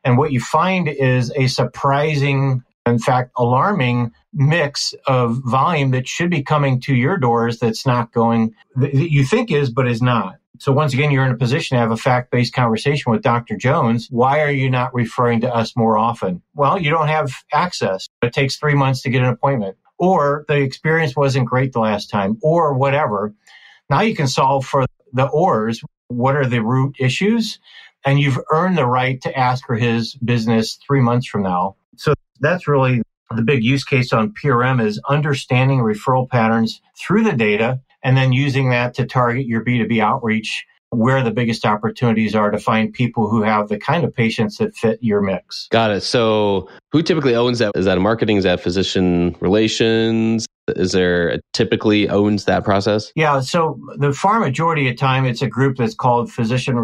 And 0.03 0.17
what 0.17 0.31
you 0.31 0.39
find 0.39 0.87
is 0.87 1.31
a 1.35 1.47
surprising 1.47 2.63
in 2.85 2.99
fact, 2.99 3.31
alarming 3.37 4.11
mix 4.33 4.93
of 5.07 5.39
volume 5.45 5.91
that 5.91 6.07
should 6.07 6.29
be 6.29 6.43
coming 6.43 6.79
to 6.81 6.95
your 6.95 7.17
doors 7.17 7.59
that's 7.59 7.85
not 7.85 8.11
going, 8.11 8.55
that 8.75 8.93
you 8.93 9.23
think 9.23 9.51
is, 9.51 9.69
but 9.69 9.87
is 9.87 10.01
not. 10.01 10.35
So 10.61 10.71
once 10.71 10.93
again, 10.93 11.09
you're 11.09 11.25
in 11.25 11.31
a 11.31 11.37
position 11.37 11.75
to 11.75 11.81
have 11.81 11.89
a 11.89 11.97
fact-based 11.97 12.53
conversation 12.53 13.11
with 13.11 13.23
Dr. 13.23 13.57
Jones. 13.57 14.07
Why 14.11 14.41
are 14.41 14.51
you 14.51 14.69
not 14.69 14.93
referring 14.93 15.41
to 15.41 15.51
us 15.51 15.75
more 15.75 15.97
often? 15.97 16.43
Well, 16.53 16.79
you 16.79 16.91
don't 16.91 17.07
have 17.07 17.33
access. 17.51 18.07
It 18.21 18.31
takes 18.31 18.57
three 18.57 18.75
months 18.75 19.01
to 19.01 19.09
get 19.09 19.23
an 19.23 19.29
appointment 19.29 19.77
or 19.97 20.45
the 20.47 20.57
experience 20.57 21.15
wasn't 21.15 21.47
great 21.47 21.73
the 21.73 21.79
last 21.79 22.11
time 22.11 22.37
or 22.43 22.75
whatever. 22.75 23.33
Now 23.89 24.01
you 24.01 24.15
can 24.15 24.27
solve 24.27 24.63
for 24.63 24.85
the 25.11 25.25
ors. 25.25 25.81
What 26.09 26.35
are 26.35 26.45
the 26.45 26.61
root 26.61 26.95
issues? 26.99 27.57
And 28.05 28.19
you've 28.19 28.39
earned 28.51 28.77
the 28.77 28.85
right 28.85 29.19
to 29.21 29.35
ask 29.35 29.65
for 29.65 29.77
his 29.77 30.13
business 30.13 30.77
three 30.85 31.01
months 31.01 31.25
from 31.25 31.41
now. 31.41 31.75
So 31.97 32.13
that's 32.39 32.67
really 32.67 33.01
the 33.35 33.41
big 33.41 33.63
use 33.63 33.83
case 33.83 34.13
on 34.13 34.31
PRM 34.31 34.79
is 34.79 35.01
understanding 35.09 35.79
referral 35.79 36.29
patterns 36.29 36.81
through 36.99 37.23
the 37.23 37.33
data 37.33 37.79
and 38.03 38.17
then 38.17 38.33
using 38.33 38.69
that 38.69 38.93
to 38.95 39.05
target 39.05 39.45
your 39.45 39.63
B2B 39.63 40.01
outreach 40.01 40.65
where 40.91 41.23
the 41.23 41.31
biggest 41.31 41.65
opportunities 41.65 42.35
are 42.35 42.51
to 42.51 42.59
find 42.59 42.93
people 42.93 43.29
who 43.29 43.41
have 43.41 43.69
the 43.69 43.77
kind 43.77 44.03
of 44.03 44.13
patients 44.13 44.57
that 44.57 44.75
fit 44.75 44.99
your 45.01 45.21
mix. 45.21 45.67
Got 45.71 45.91
it. 45.91 46.01
So, 46.01 46.69
who 46.91 47.01
typically 47.01 47.33
owns 47.33 47.59
that? 47.59 47.71
Is 47.75 47.85
that 47.85 47.97
a 47.97 48.01
marketing? 48.01 48.37
Is 48.37 48.43
that 48.43 48.61
physician 48.61 49.35
relations? 49.39 50.45
Is 50.75 50.91
there 50.91 51.39
typically 51.53 52.09
owns 52.09 52.45
that 52.45 52.63
process? 52.63 53.11
Yeah. 53.15 53.39
So, 53.39 53.79
the 53.97 54.11
far 54.11 54.39
majority 54.41 54.89
of 54.89 54.97
time, 54.97 55.25
it's 55.25 55.41
a 55.41 55.47
group 55.47 55.77
that's 55.77 55.95
called 55.95 56.31
physician 56.31 56.77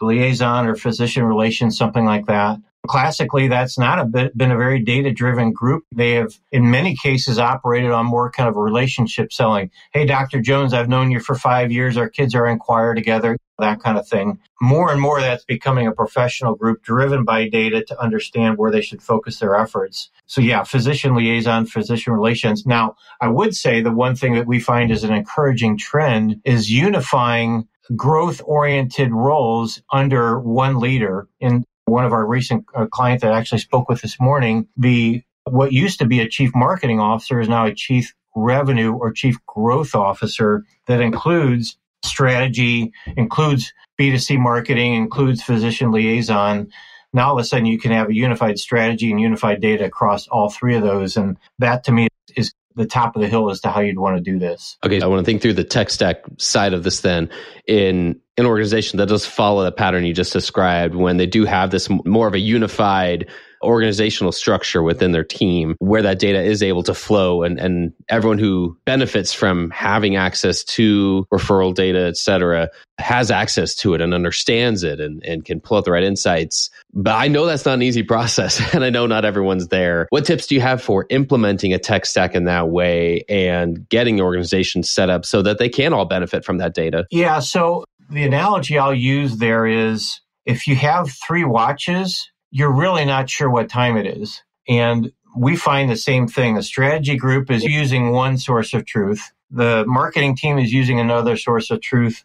liaison 0.00 0.66
or 0.66 0.74
physician 0.74 1.22
relations, 1.24 1.78
something 1.78 2.04
like 2.04 2.26
that. 2.26 2.58
Classically, 2.88 3.46
that's 3.46 3.78
not 3.78 4.00
a 4.00 4.04
bit, 4.04 4.36
been 4.36 4.50
a 4.50 4.56
very 4.56 4.80
data 4.80 5.12
driven 5.12 5.52
group. 5.52 5.84
They 5.94 6.12
have, 6.12 6.32
in 6.50 6.68
many 6.68 6.96
cases, 6.96 7.38
operated 7.38 7.92
on 7.92 8.06
more 8.06 8.28
kind 8.28 8.48
of 8.48 8.56
relationship 8.56 9.32
selling. 9.32 9.70
Hey, 9.92 10.04
Dr. 10.04 10.40
Jones, 10.40 10.74
I've 10.74 10.88
known 10.88 11.12
you 11.12 11.20
for 11.20 11.36
five 11.36 11.70
years. 11.70 11.96
Our 11.96 12.08
kids 12.08 12.34
are 12.34 12.46
in 12.48 12.58
choir 12.58 12.92
together, 12.96 13.36
that 13.60 13.80
kind 13.80 13.96
of 13.96 14.08
thing. 14.08 14.40
More 14.60 14.90
and 14.90 15.00
more, 15.00 15.20
that's 15.20 15.44
becoming 15.44 15.86
a 15.86 15.92
professional 15.92 16.56
group 16.56 16.82
driven 16.82 17.24
by 17.24 17.48
data 17.48 17.84
to 17.84 18.02
understand 18.02 18.58
where 18.58 18.72
they 18.72 18.82
should 18.82 19.00
focus 19.00 19.38
their 19.38 19.54
efforts. 19.54 20.10
So, 20.26 20.40
yeah, 20.40 20.64
physician 20.64 21.14
liaison, 21.14 21.66
physician 21.66 22.12
relations. 22.12 22.66
Now, 22.66 22.96
I 23.20 23.28
would 23.28 23.54
say 23.54 23.80
the 23.80 23.92
one 23.92 24.16
thing 24.16 24.34
that 24.34 24.48
we 24.48 24.58
find 24.58 24.90
is 24.90 25.04
an 25.04 25.12
encouraging 25.12 25.78
trend 25.78 26.40
is 26.44 26.68
unifying 26.68 27.68
growth 27.94 28.40
oriented 28.44 29.12
roles 29.12 29.80
under 29.92 30.38
one 30.40 30.78
leader. 30.78 31.28
In 31.40 31.64
one 31.84 32.04
of 32.04 32.12
our 32.12 32.26
recent 32.26 32.64
uh, 32.74 32.86
clients 32.86 33.22
that 33.22 33.32
I 33.32 33.38
actually 33.38 33.58
spoke 33.58 33.88
with 33.88 34.00
this 34.00 34.20
morning, 34.20 34.68
the 34.76 35.22
what 35.44 35.72
used 35.72 35.98
to 35.98 36.06
be 36.06 36.20
a 36.20 36.28
chief 36.28 36.54
marketing 36.54 37.00
officer 37.00 37.40
is 37.40 37.48
now 37.48 37.66
a 37.66 37.74
chief 37.74 38.14
revenue 38.34 38.92
or 38.92 39.12
chief 39.12 39.36
growth 39.46 39.94
officer 39.94 40.64
that 40.86 41.00
includes 41.00 41.76
strategy, 42.04 42.92
includes 43.16 43.72
B2C 44.00 44.38
marketing, 44.38 44.94
includes 44.94 45.42
physician 45.42 45.90
liaison. 45.90 46.68
Now 47.12 47.28
all 47.28 47.38
of 47.38 47.42
a 47.42 47.44
sudden 47.44 47.66
you 47.66 47.78
can 47.78 47.92
have 47.92 48.08
a 48.08 48.14
unified 48.14 48.58
strategy 48.58 49.10
and 49.10 49.20
unified 49.20 49.60
data 49.60 49.84
across 49.84 50.26
all 50.28 50.50
three 50.50 50.76
of 50.76 50.82
those. 50.82 51.16
And 51.16 51.36
that 51.58 51.84
to 51.84 51.92
me 51.92 52.08
is 52.36 52.52
the 52.74 52.86
top 52.86 53.16
of 53.16 53.22
the 53.22 53.28
hill 53.28 53.50
as 53.50 53.60
to 53.60 53.68
how 53.68 53.80
you'd 53.80 53.98
want 53.98 54.16
to 54.16 54.22
do 54.22 54.38
this. 54.38 54.78
Okay, 54.84 55.00
I 55.02 55.06
want 55.06 55.20
to 55.20 55.24
think 55.24 55.42
through 55.42 55.52
the 55.54 55.64
tech 55.64 55.90
stack 55.90 56.24
side 56.38 56.72
of 56.72 56.84
this 56.84 57.00
then. 57.00 57.28
In 57.66 58.20
an 58.38 58.46
organization 58.46 58.96
that 58.98 59.08
does 59.08 59.26
follow 59.26 59.64
the 59.64 59.72
pattern 59.72 60.04
you 60.04 60.14
just 60.14 60.32
described 60.32 60.94
when 60.94 61.16
they 61.16 61.26
do 61.26 61.44
have 61.44 61.70
this 61.70 61.88
more 62.04 62.26
of 62.26 62.34
a 62.34 62.38
unified 62.38 63.28
organizational 63.62 64.32
structure 64.32 64.82
within 64.82 65.12
their 65.12 65.24
team 65.24 65.76
where 65.78 66.02
that 66.02 66.18
data 66.18 66.42
is 66.42 66.62
able 66.62 66.82
to 66.82 66.94
flow 66.94 67.42
and, 67.42 67.58
and 67.58 67.92
everyone 68.08 68.38
who 68.38 68.76
benefits 68.84 69.32
from 69.32 69.70
having 69.70 70.16
access 70.16 70.64
to 70.64 71.26
referral 71.32 71.74
data, 71.74 72.06
et 72.06 72.16
cetera, 72.16 72.68
has 72.98 73.30
access 73.30 73.74
to 73.74 73.94
it 73.94 74.00
and 74.00 74.14
understands 74.14 74.82
it 74.82 75.00
and, 75.00 75.24
and 75.24 75.44
can 75.44 75.60
pull 75.60 75.78
out 75.78 75.84
the 75.84 75.92
right 75.92 76.04
insights. 76.04 76.70
But 76.92 77.14
I 77.14 77.28
know 77.28 77.46
that's 77.46 77.64
not 77.64 77.74
an 77.74 77.82
easy 77.82 78.02
process 78.12 78.74
and 78.74 78.84
I 78.84 78.90
know 78.90 79.06
not 79.06 79.24
everyone's 79.24 79.68
there. 79.68 80.06
What 80.10 80.24
tips 80.24 80.46
do 80.46 80.54
you 80.54 80.60
have 80.60 80.82
for 80.82 81.06
implementing 81.10 81.72
a 81.72 81.78
tech 81.78 82.06
stack 82.06 82.34
in 82.34 82.44
that 82.44 82.68
way 82.68 83.24
and 83.28 83.88
getting 83.88 84.20
organizations 84.20 84.90
set 84.90 85.08
up 85.08 85.24
so 85.24 85.42
that 85.42 85.58
they 85.58 85.68
can 85.68 85.92
all 85.92 86.04
benefit 86.04 86.44
from 86.44 86.58
that 86.58 86.74
data? 86.74 87.06
Yeah. 87.10 87.38
So 87.38 87.84
the 88.12 88.24
analogy 88.24 88.78
I'll 88.78 88.94
use 88.94 89.38
there 89.38 89.66
is 89.66 90.20
if 90.44 90.66
you 90.66 90.76
have 90.76 91.10
three 91.10 91.44
watches, 91.44 92.30
you're 92.50 92.72
really 92.72 93.04
not 93.04 93.30
sure 93.30 93.50
what 93.50 93.68
time 93.68 93.96
it 93.96 94.06
is. 94.06 94.42
And 94.68 95.12
we 95.36 95.56
find 95.56 95.90
the 95.90 95.96
same 95.96 96.28
thing. 96.28 96.54
The 96.54 96.62
strategy 96.62 97.16
group 97.16 97.50
is 97.50 97.64
using 97.64 98.12
one 98.12 98.36
source 98.36 98.74
of 98.74 98.84
truth. 98.84 99.32
The 99.50 99.84
marketing 99.86 100.36
team 100.36 100.58
is 100.58 100.72
using 100.72 101.00
another 101.00 101.36
source 101.36 101.70
of 101.70 101.80
truth 101.80 102.22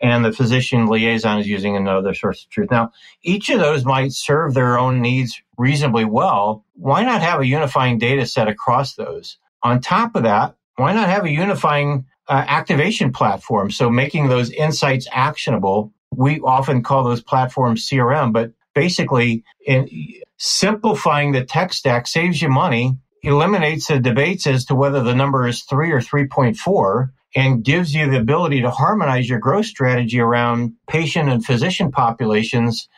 and 0.00 0.24
the 0.24 0.32
physician 0.32 0.86
liaison 0.86 1.38
is 1.38 1.46
using 1.46 1.76
another 1.76 2.14
source 2.14 2.44
of 2.44 2.50
truth. 2.50 2.70
Now, 2.70 2.92
each 3.22 3.48
of 3.48 3.60
those 3.60 3.84
might 3.84 4.12
serve 4.12 4.54
their 4.54 4.78
own 4.78 5.00
needs 5.00 5.40
reasonably 5.56 6.04
well. 6.04 6.64
Why 6.74 7.02
not 7.02 7.22
have 7.22 7.40
a 7.40 7.46
unifying 7.46 7.98
data 7.98 8.26
set 8.26 8.48
across 8.48 8.94
those? 8.94 9.38
On 9.62 9.80
top 9.80 10.14
of 10.14 10.24
that, 10.24 10.54
why 10.76 10.92
not 10.92 11.08
have 11.08 11.24
a 11.24 11.30
unifying 11.30 12.06
uh, 12.28 12.44
activation 12.46 13.12
platform? 13.12 13.70
So 13.70 13.90
making 13.90 14.28
those 14.28 14.50
insights 14.50 15.06
actionable. 15.12 15.92
We 16.12 16.40
often 16.40 16.82
call 16.82 17.04
those 17.04 17.22
platforms 17.22 17.88
CRM, 17.88 18.32
but 18.32 18.52
basically 18.74 19.44
in 19.64 19.88
simplifying 20.38 21.32
the 21.32 21.44
tech 21.44 21.72
stack 21.72 22.06
saves 22.06 22.40
you 22.40 22.48
money, 22.48 22.96
eliminates 23.22 23.88
the 23.88 23.98
debates 23.98 24.46
as 24.46 24.64
to 24.66 24.74
whether 24.74 25.02
the 25.02 25.14
number 25.14 25.46
is 25.46 25.62
three 25.62 25.90
or 25.90 26.00
3.4 26.00 27.10
and 27.34 27.64
gives 27.64 27.94
you 27.94 28.08
the 28.08 28.18
ability 28.18 28.62
to 28.62 28.70
harmonize 28.70 29.28
your 29.28 29.38
growth 29.38 29.66
strategy 29.66 30.20
around 30.20 30.74
patient 30.88 31.28
and 31.28 31.44
physician 31.44 31.90
populations. 31.90 32.88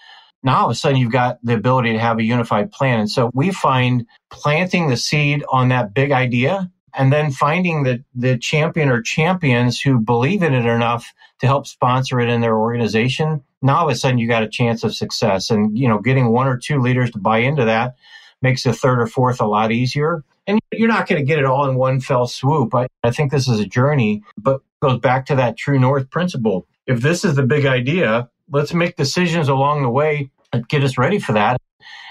Now 0.43 0.59
all 0.59 0.65
of 0.67 0.73
a 0.73 0.75
sudden 0.75 0.99
you've 0.99 1.13
got 1.13 1.39
the 1.43 1.55
ability 1.55 1.93
to 1.93 1.99
have 1.99 2.19
a 2.19 2.25
unified 2.25 2.71
plan. 2.71 3.01
And 3.01 3.11
so 3.11 3.31
we 3.35 3.51
find 3.51 4.07
planting 4.31 4.89
the 4.89 4.97
seed 4.97 5.45
on 5.51 5.69
that 5.69 5.95
big 5.95 6.13
idea 6.13 6.71
and 6.95 7.13
then 7.13 7.31
finding 7.31 7.83
the, 7.83 8.03
the 8.15 8.39
champion 8.39 8.89
or 8.89 9.03
champions 9.03 9.81
who 9.81 9.99
believe 9.99 10.43
in 10.43 10.55
it 10.55 10.67
enough 10.67 11.13
to 11.41 11.47
help 11.47 11.67
sponsor 11.67 12.21
it 12.21 12.29
in 12.29 12.41
their 12.41 12.57
organization 12.57 13.43
now 13.63 13.79
all 13.79 13.89
of 13.89 13.93
a 13.93 13.97
sudden 13.97 14.19
you 14.19 14.29
got 14.29 14.43
a 14.43 14.49
chance 14.49 14.85
of 14.85 14.95
success. 14.95 15.51
And, 15.51 15.77
you 15.77 15.89
know, 15.89 15.99
getting 15.99 16.31
one 16.31 16.47
or 16.47 16.57
two 16.57 16.81
leaders 16.81 17.11
to 17.13 17.19
buy 17.19 17.39
into 17.39 17.65
that 17.65 17.97
makes 18.41 18.63
the 18.63 18.73
third 18.73 19.01
or 19.01 19.07
fourth 19.07 19.41
a 19.41 19.47
lot 19.47 19.73
easier. 19.73 20.25
And 20.47 20.61
you're 20.73 20.89
not 20.89 21.09
going 21.09 21.21
to 21.21 21.27
get 21.27 21.39
it 21.39 21.45
all 21.45 21.69
in 21.69 21.77
one 21.77 22.01
fell 22.01 22.27
swoop. 22.27 22.75
I, 22.75 22.87
I 23.03 23.11
think 23.11 23.31
this 23.31 23.49
is 23.49 23.61
a 23.61 23.67
journey, 23.67 24.23
but 24.37 24.61
goes 24.81 24.99
back 25.01 25.27
to 25.27 25.35
that 25.37 25.57
true 25.57 25.79
north 25.79 26.09
principle. 26.11 26.67
If 26.87 27.01
this 27.01 27.25
is 27.25 27.35
the 27.35 27.43
big 27.43 27.67
idea, 27.67 28.29
let's 28.51 28.73
make 28.73 28.97
decisions 28.97 29.49
along 29.49 29.83
the 29.83 29.91
way 29.91 30.31
that 30.53 30.69
get 30.69 30.85
us 30.85 30.97
ready 30.97 31.19
for 31.19 31.33
that. 31.33 31.61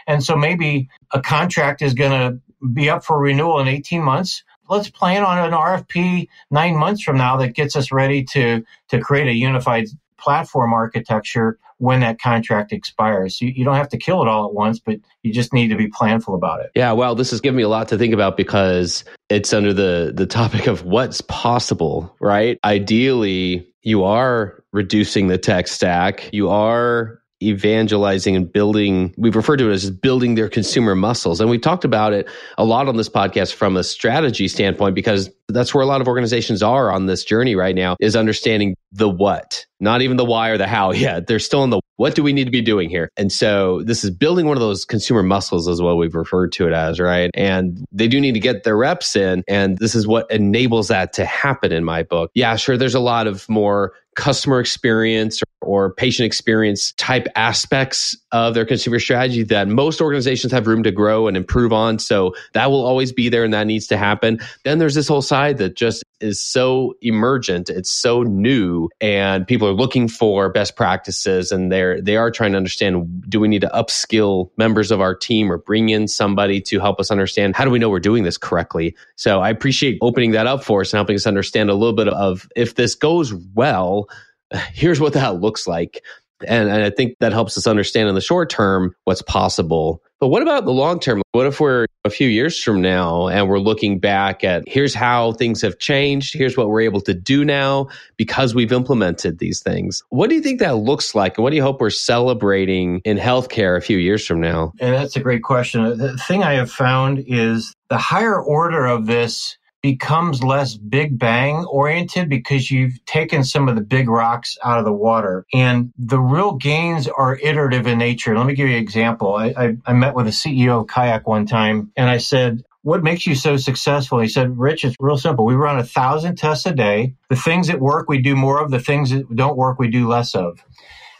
And 0.05 0.23
so 0.23 0.35
maybe 0.35 0.89
a 1.11 1.21
contract 1.21 1.81
is 1.81 1.93
going 1.93 2.11
to 2.11 2.67
be 2.73 2.89
up 2.89 3.03
for 3.03 3.19
renewal 3.19 3.59
in 3.59 3.67
18 3.67 4.03
months. 4.03 4.43
Let's 4.69 4.89
plan 4.89 5.23
on 5.23 5.37
an 5.39 5.51
RFP 5.51 6.27
nine 6.51 6.75
months 6.75 7.01
from 7.03 7.17
now 7.17 7.37
that 7.37 7.49
gets 7.49 7.75
us 7.75 7.91
ready 7.91 8.23
to, 8.25 8.63
to 8.89 8.99
create 8.99 9.27
a 9.27 9.33
unified 9.33 9.87
platform 10.17 10.73
architecture 10.73 11.57
when 11.79 11.99
that 11.99 12.19
contract 12.19 12.71
expires. 12.71 13.39
You, 13.39 13.49
you 13.49 13.63
don't 13.63 13.75
have 13.75 13.89
to 13.89 13.97
kill 13.97 14.21
it 14.21 14.27
all 14.27 14.45
at 14.45 14.53
once, 14.53 14.79
but 14.79 14.97
you 15.23 15.31
just 15.31 15.53
need 15.53 15.67
to 15.69 15.75
be 15.75 15.87
planful 15.87 16.35
about 16.35 16.61
it. 16.61 16.71
Yeah, 16.75 16.91
well, 16.91 17.15
this 17.15 17.31
has 17.31 17.41
given 17.41 17.55
me 17.55 17.63
a 17.63 17.69
lot 17.69 17.87
to 17.89 17.97
think 17.97 18.13
about 18.13 18.35
because 18.35 19.03
it's 19.29 19.53
under 19.53 19.73
the 19.73 20.11
the 20.13 20.25
topic 20.25 20.67
of 20.67 20.83
what's 20.83 21.21
possible, 21.21 22.15
right? 22.19 22.59
Ideally, 22.63 23.67
you 23.83 24.03
are 24.03 24.63
reducing 24.73 25.27
the 25.27 25.37
tech 25.37 25.67
stack. 25.67 26.29
You 26.33 26.49
are 26.49 27.21
evangelizing 27.41 28.35
and 28.35 28.51
building 28.51 29.13
we've 29.17 29.35
referred 29.35 29.57
to 29.57 29.69
it 29.69 29.73
as 29.73 29.91
building 29.91 30.35
their 30.35 30.49
consumer 30.49 30.95
muscles. 30.95 31.39
And 31.39 31.49
we've 31.49 31.61
talked 31.61 31.85
about 31.85 32.13
it 32.13 32.27
a 32.57 32.65
lot 32.65 32.87
on 32.87 32.97
this 32.97 33.09
podcast 33.09 33.53
from 33.53 33.77
a 33.77 33.83
strategy 33.83 34.47
standpoint 34.47 34.95
because 34.95 35.29
that's 35.49 35.73
where 35.73 35.83
a 35.83 35.85
lot 35.85 36.01
of 36.01 36.07
organizations 36.07 36.61
are 36.61 36.91
on 36.91 37.05
this 37.05 37.23
journey 37.23 37.55
right 37.55 37.75
now 37.75 37.95
is 37.99 38.15
understanding 38.15 38.75
the 38.91 39.09
what 39.09 39.65
not 39.79 40.01
even 40.01 40.17
the 40.17 40.25
why 40.25 40.49
or 40.49 40.57
the 40.57 40.67
how 40.67 40.91
yet. 40.93 41.27
They're 41.27 41.39
still 41.39 41.63
in 41.63 41.69
the 41.69 41.79
what 41.97 42.13
do 42.13 42.21
we 42.21 42.31
need 42.31 42.45
to 42.45 42.51
be 42.51 42.61
doing 42.61 42.89
here? 42.89 43.09
And 43.17 43.31
so 43.31 43.81
this 43.83 44.03
is 44.03 44.11
building 44.11 44.45
one 44.45 44.55
of 44.55 44.61
those 44.61 44.85
consumer 44.85 45.23
muscles 45.23 45.67
as 45.67 45.81
well 45.81 45.97
we've 45.97 46.13
referred 46.13 46.51
to 46.53 46.67
it 46.67 46.73
as 46.73 46.99
right? 46.99 47.31
And 47.33 47.85
they 47.91 48.07
do 48.07 48.21
need 48.21 48.33
to 48.33 48.39
get 48.39 48.63
their 48.63 48.77
reps 48.77 49.15
in 49.15 49.43
and 49.47 49.77
this 49.79 49.95
is 49.95 50.07
what 50.07 50.29
enables 50.31 50.89
that 50.89 51.13
to 51.13 51.25
happen 51.25 51.71
in 51.71 51.83
my 51.83 52.03
book. 52.03 52.31
Yeah 52.33 52.55
sure 52.55 52.77
there's 52.77 52.95
a 52.95 52.99
lot 52.99 53.27
of 53.27 53.47
more 53.49 53.93
customer 54.17 54.59
experience 54.59 55.41
or 55.61 55.93
patient 55.93 56.25
experience 56.25 56.91
type 56.93 57.27
aspects 57.35 58.17
of 58.31 58.55
their 58.55 58.65
consumer 58.65 58.99
strategy 58.99 59.43
that 59.43 59.67
most 59.67 60.01
organizations 60.01 60.51
have 60.51 60.67
room 60.67 60.83
to 60.83 60.91
grow 60.91 61.27
and 61.27 61.37
improve 61.37 61.71
on. 61.71 61.99
So 61.99 62.35
that 62.53 62.71
will 62.71 62.85
always 62.85 63.13
be 63.13 63.29
there 63.29 63.43
and 63.43 63.53
that 63.53 63.67
needs 63.67 63.87
to 63.87 63.97
happen. 63.97 64.39
Then 64.65 64.79
there's 64.79 64.95
this 64.95 65.07
whole 65.07 65.21
side 65.21 65.59
that 65.59 65.75
just 65.75 66.03
is 66.19 66.41
so 66.41 66.93
emergent, 67.01 67.69
it's 67.69 67.91
so 67.91 68.23
new, 68.23 68.89
and 69.01 69.45
people 69.47 69.67
are 69.67 69.73
looking 69.73 70.07
for 70.07 70.49
best 70.49 70.75
practices 70.75 71.51
and 71.51 71.71
they're 71.71 72.01
they 72.01 72.17
are 72.17 72.31
trying 72.31 72.51
to 72.51 72.57
understand 72.57 73.23
do 73.29 73.39
we 73.39 73.47
need 73.47 73.61
to 73.61 73.71
upskill 73.73 74.49
members 74.57 74.91
of 74.91 75.01
our 75.01 75.15
team 75.15 75.51
or 75.51 75.57
bring 75.57 75.89
in 75.89 76.07
somebody 76.07 76.61
to 76.61 76.79
help 76.79 76.99
us 76.99 77.11
understand 77.11 77.55
how 77.55 77.65
do 77.65 77.71
we 77.71 77.79
know 77.79 77.89
we're 77.89 77.99
doing 77.99 78.23
this 78.23 78.37
correctly. 78.37 78.95
So 79.15 79.41
I 79.41 79.49
appreciate 79.49 79.97
opening 80.01 80.31
that 80.31 80.47
up 80.47 80.63
for 80.63 80.81
us 80.81 80.93
and 80.93 80.97
helping 80.97 81.15
us 81.15 81.27
understand 81.27 81.69
a 81.69 81.75
little 81.75 81.95
bit 81.95 82.07
of 82.07 82.47
if 82.55 82.75
this 82.75 82.95
goes 82.95 83.33
well, 83.53 84.09
here's 84.73 84.99
what 84.99 85.13
that 85.13 85.41
looks 85.41 85.67
like. 85.67 86.03
And, 86.47 86.69
and 86.69 86.83
I 86.83 86.91
think 86.91 87.17
that 87.19 87.33
helps 87.33 87.57
us 87.57 87.65
understand 87.65 88.09
in 88.09 88.15
the 88.15 88.21
short 88.21 88.49
term 88.49 88.95
what's 89.05 89.23
possible. 89.23 90.03
But 90.19 90.29
what 90.29 90.41
about 90.41 90.65
the 90.65 90.71
long 90.71 90.99
term? 90.99 91.21
What 91.33 91.45
if 91.45 91.59
we're 91.59 91.85
a 92.03 92.09
few 92.09 92.27
years 92.27 92.61
from 92.61 92.81
now 92.81 93.27
and 93.27 93.47
we're 93.47 93.59
looking 93.59 93.99
back 93.99 94.43
at 94.43 94.63
here's 94.67 94.95
how 94.95 95.33
things 95.33 95.61
have 95.61 95.77
changed, 95.77 96.33
here's 96.33 96.57
what 96.57 96.69
we're 96.69 96.81
able 96.81 97.01
to 97.01 97.13
do 97.13 97.45
now 97.45 97.87
because 98.17 98.55
we've 98.55 98.71
implemented 98.71 99.37
these 99.37 99.61
things? 99.61 100.01
What 100.09 100.29
do 100.29 100.35
you 100.35 100.41
think 100.41 100.59
that 100.59 100.77
looks 100.77 101.13
like? 101.13 101.37
And 101.37 101.43
what 101.43 101.51
do 101.51 101.55
you 101.55 101.61
hope 101.61 101.79
we're 101.79 101.91
celebrating 101.91 103.01
in 103.05 103.17
healthcare 103.17 103.77
a 103.77 103.81
few 103.81 103.99
years 103.99 104.25
from 104.25 104.41
now? 104.41 104.71
And 104.79 104.95
that's 104.95 105.15
a 105.15 105.19
great 105.19 105.43
question. 105.43 105.97
The 105.97 106.17
thing 106.17 106.43
I 106.43 106.53
have 106.53 106.71
found 106.71 107.23
is 107.27 107.73
the 107.89 107.97
higher 107.97 108.41
order 108.41 108.85
of 108.85 109.05
this 109.05 109.57
becomes 109.81 110.43
less 110.43 110.75
big 110.75 111.17
bang 111.17 111.65
oriented 111.65 112.29
because 112.29 112.69
you've 112.69 113.03
taken 113.05 113.43
some 113.43 113.69
of 113.69 113.75
the 113.75 113.81
big 113.81 114.09
rocks 114.09 114.57
out 114.63 114.79
of 114.79 114.85
the 114.85 114.93
water. 114.93 115.45
And 115.53 115.93
the 115.97 116.19
real 116.19 116.53
gains 116.53 117.07
are 117.07 117.37
iterative 117.37 117.87
in 117.87 117.97
nature. 117.97 118.37
Let 118.37 118.47
me 118.47 118.55
give 118.55 118.67
you 118.67 118.75
an 118.75 118.81
example. 118.81 119.35
I, 119.35 119.53
I, 119.57 119.77
I 119.85 119.93
met 119.93 120.15
with 120.15 120.27
a 120.27 120.31
CEO 120.31 120.81
of 120.81 120.87
Kayak 120.87 121.27
one 121.27 121.45
time 121.45 121.91
and 121.95 122.09
I 122.09 122.17
said, 122.17 122.63
what 122.81 123.03
makes 123.03 123.27
you 123.27 123.35
so 123.35 123.57
successful? 123.57 124.19
He 124.19 124.29
said, 124.29 124.57
Rich, 124.57 124.85
it's 124.85 124.95
real 124.99 125.17
simple. 125.17 125.45
We 125.45 125.55
run 125.55 125.77
a 125.77 125.83
thousand 125.83 126.37
tests 126.37 126.65
a 126.65 126.73
day. 126.73 127.15
The 127.29 127.35
things 127.35 127.67
that 127.67 127.81
work, 127.81 128.07
we 128.07 128.21
do 128.21 128.35
more 128.35 128.61
of. 128.61 128.71
The 128.71 128.79
things 128.79 129.09
that 129.09 129.35
don't 129.35 129.57
work, 129.57 129.77
we 129.77 129.89
do 129.89 130.07
less 130.07 130.35
of. 130.35 130.63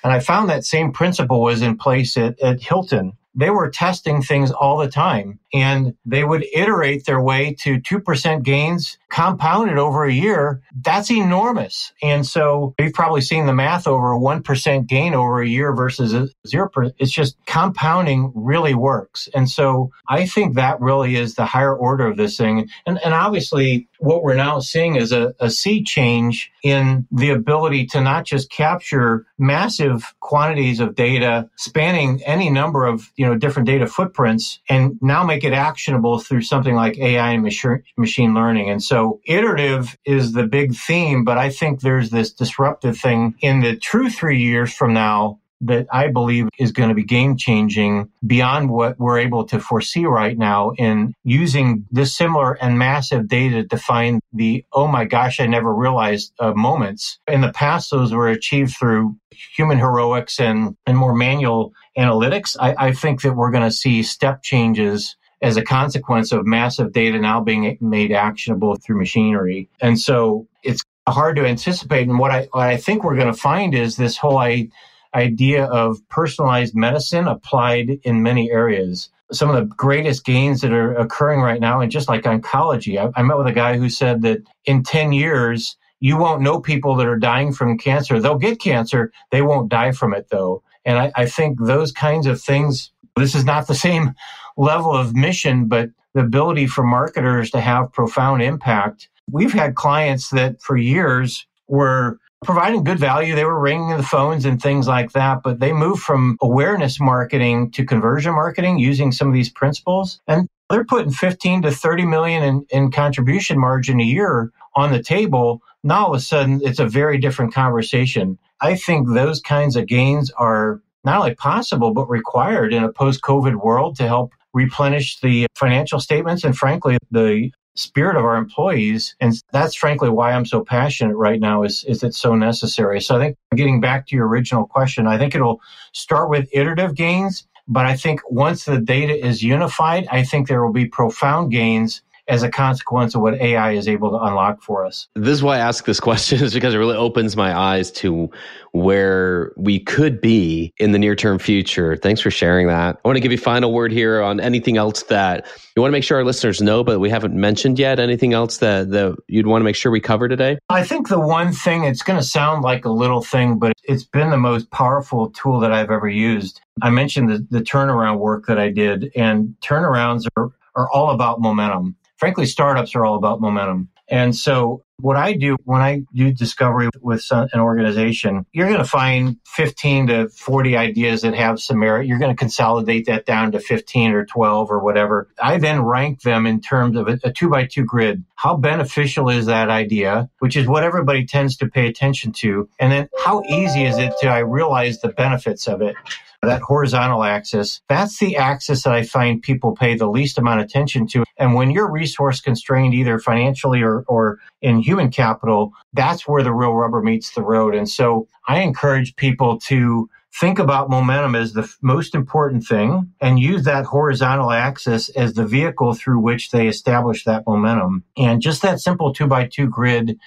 And 0.02 0.14
I 0.14 0.22
found 0.22 0.50
that 0.50 0.64
same 0.64 0.94
principle 0.94 1.42
was 1.42 1.62
in 1.62 1.78
place 1.78 2.16
at, 2.16 2.40
at 2.40 2.62
Hilton 2.62 3.18
they 3.38 3.52
were 3.52 3.70
testing 3.70 4.22
things 4.22 4.52
all 4.52 4.78
the 4.78 4.90
time 4.90 5.40
and 5.54 5.96
they 6.06 6.24
would 6.24 6.46
iterate 6.54 7.06
their 7.06 7.22
way 7.22 7.56
to 7.62 7.80
2% 7.80 8.44
gains 8.44 8.98
compounded 9.10 9.78
over 9.78 10.04
a 10.04 10.12
year. 10.12 10.62
That's 10.82 11.10
enormous. 11.10 11.94
And 12.02 12.26
so 12.26 12.76
you've 12.78 12.94
probably 12.94 13.22
seen 13.22 13.46
the 13.46 13.54
math 13.54 13.88
over 13.88 14.14
a 14.14 14.20
1% 14.20 14.88
gain 14.88 15.14
over 15.14 15.42
a 15.42 15.48
year 15.48 15.74
versus 15.74 16.14
a 16.14 16.28
0%. 16.48 16.94
It's 16.98 17.12
just 17.12 17.38
compounding 17.46 18.32
really 18.36 18.74
works. 18.74 19.30
And 19.34 19.50
so 19.50 19.92
I 20.08 20.26
think 20.26 20.56
that 20.56 20.82
really 20.82 21.16
is 21.16 21.36
the 21.36 21.46
higher 21.46 21.76
order 21.76 22.08
of 22.08 22.18
this 22.18 22.38
thing. 22.38 22.70
And, 22.86 23.00
and 23.04 23.14
obviously 23.14 23.88
what 24.00 24.24
we're 24.24 24.36
now 24.36 24.60
seeing 24.60 24.96
is 24.96 25.12
a, 25.12 25.34
a 25.40 25.50
sea 25.50 25.84
change 25.84 26.52
in 26.64 27.08
the 27.12 27.30
ability 27.30 27.86
to 27.88 28.02
not 28.02 28.26
just 28.26 28.52
capture 28.52 29.26
massive 29.38 30.14
quantities 30.20 30.80
of 30.80 30.96
data 30.96 31.50
spanning 31.56 32.22
any 32.26 32.50
number 32.50 32.86
of 32.86 33.12
you 33.16 33.26
know 33.26 33.36
different 33.36 33.68
data 33.68 33.88
footprints 33.88 34.60
and 34.70 34.98
now 35.02 35.24
make 35.24 35.44
it 35.48 35.54
actionable 35.54 36.20
through 36.20 36.42
something 36.42 36.76
like 36.76 36.98
AI 36.98 37.32
and 37.32 37.44
machine 37.44 38.34
learning. 38.34 38.70
And 38.70 38.84
so 38.84 39.20
iterative 39.26 39.98
is 40.06 40.34
the 40.34 40.46
big 40.46 40.76
theme, 40.76 41.24
but 41.24 41.38
I 41.38 41.50
think 41.50 41.82
there's 41.82 42.10
this 42.10 42.34
disruptive 42.34 42.98
thing 42.98 43.36
in 43.42 43.62
the 43.62 43.76
true 43.76 44.10
three 44.10 44.40
years 44.42 44.74
from 44.74 44.94
now 44.94 45.40
that 45.62 45.88
I 45.92 46.10
believe 46.10 46.50
is 46.60 46.72
going 46.72 46.90
to 46.90 46.96
be 46.96 47.04
game 47.04 47.36
changing 47.36 48.10
beyond 48.26 48.70
what 48.70 49.00
we're 49.00 49.20
able 49.20 49.46
to 49.46 49.60
foresee 49.60 50.06
right 50.06 50.38
now 50.38 50.72
in 50.78 51.14
using 51.24 51.86
this 51.90 52.16
similar 52.16 52.54
and 52.54 52.78
massive 52.78 53.28
data 53.28 53.64
to 53.66 53.78
find 53.78 54.22
the, 54.34 54.66
oh 54.72 54.88
my 54.88 55.06
gosh, 55.06 55.40
I 55.40 55.48
never 55.48 55.74
realized 55.74 56.32
uh, 56.40 56.54
moments. 56.54 57.20
In 57.28 57.42
the 57.42 57.52
past, 57.52 57.92
those 57.92 58.14
were 58.14 58.30
achieved 58.30 58.76
through 58.78 59.16
human 59.56 59.78
heroics 59.78 60.40
and, 60.40 60.76
and 60.86 60.98
more 60.98 61.16
manual 61.16 61.74
analytics. 61.98 62.56
I, 62.60 62.76
I 62.78 62.92
think 62.92 63.22
that 63.22 63.36
we're 63.36 63.52
going 63.52 63.68
to 63.68 63.72
see 63.72 64.04
step 64.04 64.44
changes 64.44 65.16
as 65.42 65.58
a 65.58 65.62
consequence 65.62 66.32
of 66.32 66.46
massive 66.46 66.92
data 66.92 67.20
now 67.20 67.42
being 67.42 67.78
made 67.80 68.12
actionable 68.12 68.76
through 68.76 68.98
machinery. 68.98 69.70
And 69.82 70.00
so 70.00 70.48
it's 70.64 70.84
hard 71.08 71.36
to 71.38 71.46
anticipate. 71.46 72.08
And 72.08 72.20
what 72.20 72.32
I, 72.32 72.48
what 72.52 72.68
I 72.68 72.78
think 72.78 73.04
we're 73.04 73.16
going 73.16 73.34
to 73.34 73.40
find 73.40 73.76
is 73.76 73.96
this 73.96 74.18
whole 74.18 74.38
I, 74.38 74.70
idea 75.14 75.66
of 75.66 75.98
personalized 76.10 76.76
medicine 76.76 77.28
applied 77.28 78.00
in 78.04 78.24
many 78.24 78.52
areas. 78.52 79.10
Some 79.32 79.50
of 79.50 79.56
the 79.56 79.66
greatest 79.76 80.26
gains 80.26 80.62
that 80.62 80.72
are 80.72 80.96
occurring 80.96 81.42
right 81.42 81.60
now, 81.60 81.82
and 81.82 81.92
just 81.92 82.08
like 82.08 82.24
oncology, 82.24 82.98
I, 82.98 83.20
I 83.20 83.24
met 83.24 83.38
with 83.38 83.48
a 83.48 83.54
guy 83.54 83.78
who 83.78 83.90
said 83.90 84.22
that 84.22 84.44
in 84.66 84.84
10 84.84 85.12
years, 85.12 85.78
you 86.00 86.18
won't 86.18 86.42
know 86.42 86.62
people 86.62 86.96
that 86.96 87.08
are 87.08 87.18
dying 87.18 87.52
from 87.52 87.78
cancer. 87.78 88.20
They'll 88.20 88.38
get 88.38 88.60
cancer, 88.60 89.12
they 89.32 89.42
won't 89.42 89.70
die 89.70 89.92
from 89.92 90.14
it 90.14 90.28
though. 90.30 90.64
And 90.86 90.98
I, 90.98 91.12
I 91.16 91.26
think 91.26 91.60
those 91.60 91.92
kinds 91.92 92.28
of 92.28 92.42
things, 92.42 92.92
this 93.16 93.36
is 93.36 93.44
not 93.44 93.68
the 93.68 93.76
same 93.76 94.14
level 94.58 94.94
of 94.94 95.16
mission, 95.16 95.68
but 95.68 95.90
the 96.14 96.22
ability 96.22 96.68
for 96.68 96.84
marketers 96.84 97.52
to 97.52 97.62
have 97.62 97.94
profound 97.94 98.42
impact. 98.42 99.10
We've 99.32 99.54
had 99.54 99.76
clients 99.76 100.30
that 100.32 100.62
for 100.62 100.76
years 100.76 101.46
were 101.68 102.20
providing 102.44 102.84
good 102.84 103.00
value. 103.00 103.36
They 103.36 103.46
were 103.46 103.60
ringing 103.60 103.98
the 103.98 104.04
phones 104.04 104.46
and 104.46 104.62
things 104.62 104.88
like 104.88 105.12
that, 105.12 105.42
but 105.44 105.60
they 105.60 105.74
moved 105.74 106.02
from 106.02 106.38
awareness 106.42 107.00
marketing 107.00 107.72
to 107.72 107.86
conversion 107.86 108.34
marketing 108.34 108.80
using 108.80 109.12
some 109.12 109.28
of 109.28 109.34
these 109.34 109.50
principles. 109.50 110.22
And 110.28 110.48
they're 110.70 110.86
putting 110.86 111.12
15 111.12 111.64
to 111.64 111.72
30 111.72 112.06
million 112.06 112.44
in, 112.44 112.66
in 112.70 112.92
contribution 112.92 113.60
margin 113.60 114.00
a 114.00 114.04
year 114.04 114.52
on 114.76 114.92
the 114.92 115.02
table. 115.02 115.62
Now 115.84 116.06
all 116.06 116.14
of 116.14 116.18
a 116.18 116.22
sudden 116.22 116.62
it's 116.64 116.80
a 116.80 116.88
very 116.88 117.18
different 117.18 117.54
conversation. 117.54 118.38
I 118.62 118.76
think 118.76 119.08
those 119.08 119.40
kinds 119.40 119.76
of 119.76 119.88
gains 119.88 120.32
are 120.32 120.82
not 121.04 121.20
only 121.20 121.36
possible, 121.36 121.94
but 121.94 122.10
required 122.10 122.74
in 122.74 122.84
a 122.84 122.92
post 122.92 123.22
COVID 123.22 123.56
world 123.56 123.96
to 123.98 124.08
help 124.08 124.34
replenish 124.58 125.20
the 125.22 125.48
financial 125.56 126.00
statements 126.00 126.44
and 126.44 126.58
frankly 126.58 126.98
the 127.12 127.52
spirit 127.76 128.18
of 128.18 128.26
our 128.26 128.36
employees. 128.36 129.16
And 129.22 129.34
that's 129.52 129.76
frankly 129.76 130.10
why 130.10 130.32
I'm 130.32 130.46
so 130.46 130.64
passionate 130.64 131.16
right 131.16 131.40
now 131.40 131.64
is, 131.64 131.86
is 131.88 132.04
it's 132.04 132.18
so 132.18 132.36
necessary. 132.36 133.00
So 133.00 133.16
I 133.16 133.20
think 133.20 133.38
getting 133.56 133.80
back 133.80 134.08
to 134.08 134.16
your 134.16 134.28
original 134.28 134.66
question, 134.66 135.08
I 135.08 135.18
think 135.18 135.36
it'll 135.36 135.62
start 135.94 136.30
with 136.30 136.50
iterative 136.52 136.96
gains. 136.96 137.48
But 137.70 137.86
I 137.86 137.96
think 137.98 138.22
once 138.30 138.64
the 138.64 138.80
data 138.80 139.14
is 139.14 139.44
unified, 139.44 140.08
I 140.10 140.24
think 140.24 140.48
there 140.48 140.64
will 140.64 140.74
be 140.74 140.88
profound 140.88 141.52
gains 141.52 142.02
as 142.28 142.44
a 142.44 142.50
consequence 142.50 143.16
of 143.16 143.22
what 143.22 143.36
AI 143.36 143.72
is 143.72 143.88
able 143.88 144.12
to 144.12 144.18
unlock 144.18 144.62
for 144.62 144.86
us. 144.86 145.08
This 145.16 145.34
is 145.34 145.44
why 145.44 145.58
I 145.58 145.60
ask 145.60 145.86
this 145.86 146.00
question 146.08 146.44
is 146.44 146.54
because 146.54 146.74
it 146.74 146.78
really 146.78 146.96
opens 146.96 147.36
my 147.36 147.58
eyes 147.58 147.92
to 147.94 148.30
where 148.72 149.52
we 149.58 149.80
could 149.80 150.22
be 150.22 150.74
in 150.78 150.92
the 150.92 151.00
near 151.00 151.16
term 151.16 151.40
future. 151.40 151.96
Thanks 151.96 152.22
for 152.22 152.32
sharing 152.32 152.68
that. 152.68 153.00
I 153.04 153.08
want 153.08 153.16
to 153.16 153.22
give 153.22 153.32
you 153.32 153.38
final 153.38 153.74
word 153.74 153.92
here 153.92 154.22
on 154.22 154.40
anything 154.40 154.78
else 154.78 155.04
that 155.04 155.48
you 155.76 155.82
want 155.82 155.92
to 155.92 155.94
make 155.94 156.04
sure 156.04 156.18
our 156.18 156.24
listeners 156.24 156.62
know, 156.62 156.84
but 156.84 157.00
we 157.00 157.10
haven't 157.10 157.34
mentioned 157.34 157.80
yet. 157.80 158.00
Anything 158.00 158.34
else 158.34 158.58
that, 158.58 158.90
that 158.92 159.16
you'd 159.28 159.48
want 159.48 159.62
to 159.62 159.64
make 159.64 159.76
sure 159.76 159.92
we 159.92 160.00
cover 160.00 160.28
today? 160.28 160.58
I 160.70 160.84
think 160.84 161.08
the 161.08 161.20
one 161.20 161.52
thing, 161.52 161.84
it's 161.84 162.04
going 162.04 162.20
to 162.20 162.26
sound 162.26 162.64
like 162.64 162.86
a 162.86 162.90
little 162.90 163.22
thing, 163.22 163.60
but 163.60 163.74
it's 163.84 164.04
been 164.04 164.30
the 164.30 164.38
most 164.38 164.70
powerful 164.72 165.30
tool 165.32 165.60
that 165.60 165.72
I've 165.72 165.92
ever 165.92 166.10
used. 166.10 166.62
I 166.82 166.90
mentioned 166.90 167.30
the, 167.30 167.48
the 167.50 167.62
turnaround 167.62 168.20
work 168.20 168.46
that 168.48 168.60
I 168.60 168.70
did, 168.70 169.12
and 169.16 169.56
turnarounds 169.62 170.26
are, 170.36 170.52
are 170.76 170.90
all 170.92 171.12
about 171.12 171.42
momentum 171.42 171.96
frankly, 172.18 172.46
startups 172.46 172.96
are 172.96 173.06
all 173.06 173.16
about 173.16 173.42
momentum. 173.42 173.90
And 174.10 174.36
so 174.36 174.84
what 175.00 175.18
I 175.18 175.34
do 175.34 175.58
when 175.66 175.82
I 175.82 176.04
do 176.14 176.32
discovery 176.32 176.90
with 177.02 177.26
an 177.32 177.60
organization, 177.60 178.46
you're 178.52 178.68
going 178.68 178.80
to 178.80 178.86
find 178.86 179.38
15 179.46 180.08
to 180.08 180.30
40 180.30 180.78
ideas 180.78 181.22
that 181.22 181.36
have 181.36 181.60
some 181.60 181.80
merit. 181.80 182.08
You're 182.08 182.18
going 182.18 182.36
to 182.36 182.40
consolidate 182.40 183.06
that 183.08 183.26
down 183.26 183.52
to 183.52 183.60
15 183.60 184.12
or 184.14 184.26
12 184.26 184.72
or 184.72 184.80
whatever. 184.80 185.28
I 185.42 185.58
then 185.58 185.84
rank 185.84 186.22
them 186.22 186.48
in 186.48 186.62
terms 186.62 186.98
of 186.98 187.08
a, 187.08 187.20
a 187.24 187.32
two 187.32 187.50
by 187.50 187.66
two 187.66 187.84
grid. 187.84 188.24
How 188.36 188.56
beneficial 188.56 189.30
is 189.30 189.46
that 189.48 189.70
idea, 189.70 190.30
which 190.40 190.56
is 190.56 190.68
what 190.68 190.84
everybody 190.84 191.26
tends 191.26 191.58
to 191.58 191.68
pay 191.68 191.88
attention 191.88 192.32
to? 192.34 192.70
And 192.80 192.92
then 192.92 193.10
how 193.24 193.44
easy 193.44 193.84
is 193.84 193.98
it 193.98 194.14
to 194.22 194.28
I 194.28 194.40
realize 194.40 195.02
the 195.02 195.10
benefits 195.10 195.68
of 195.68 195.82
it? 195.82 195.96
That 196.42 196.62
horizontal 196.62 197.24
axis, 197.24 197.82
that's 197.90 198.20
the 198.20 198.38
axis 198.38 198.84
that 198.84 198.94
I 198.94 199.04
find 199.04 199.42
people 199.42 199.76
pay 199.76 199.96
the 199.96 200.08
least 200.10 200.38
amount 200.38 200.60
of 200.60 200.66
attention 200.66 201.08
to. 201.08 201.24
And 201.38 201.54
when 201.54 201.72
you're 201.72 201.92
resource 201.92 202.42
constrained, 202.42 202.94
either 202.94 203.20
financially 203.20 203.82
or, 203.82 204.04
or 204.08 204.40
in 204.62 204.80
human 204.80 205.10
capital, 205.10 205.74
that's 205.94 206.28
where 206.28 206.44
the 206.44 206.54
real 206.54 206.74
rubber 206.74 207.02
meets 207.02 207.34
the 207.34 207.42
road. 207.42 207.76
And 207.76 207.90
so 207.90 208.28
I 208.48 208.62
encourage 208.62 209.16
people 209.16 209.60
to 209.68 210.10
think 210.40 210.60
about 210.60 210.90
momentum 210.90 211.36
as 211.36 211.54
the 211.54 211.68
most 211.82 212.14
important 212.14 212.64
thing 212.64 213.12
and 213.20 213.40
use 213.40 213.64
that 213.64 213.86
horizontal 213.86 214.52
axis 214.52 215.10
as 215.10 215.34
the 215.34 215.46
vehicle 215.46 215.94
through 215.94 216.20
which 216.20 216.52
they 216.52 216.68
establish 216.68 217.24
that 217.24 217.44
momentum. 217.48 218.04
And 218.16 218.42
just 218.42 218.62
that 218.62 218.80
simple 218.80 219.14
two 219.14 219.28
by 219.28 219.48
two 219.48 219.68
grid 219.68 220.20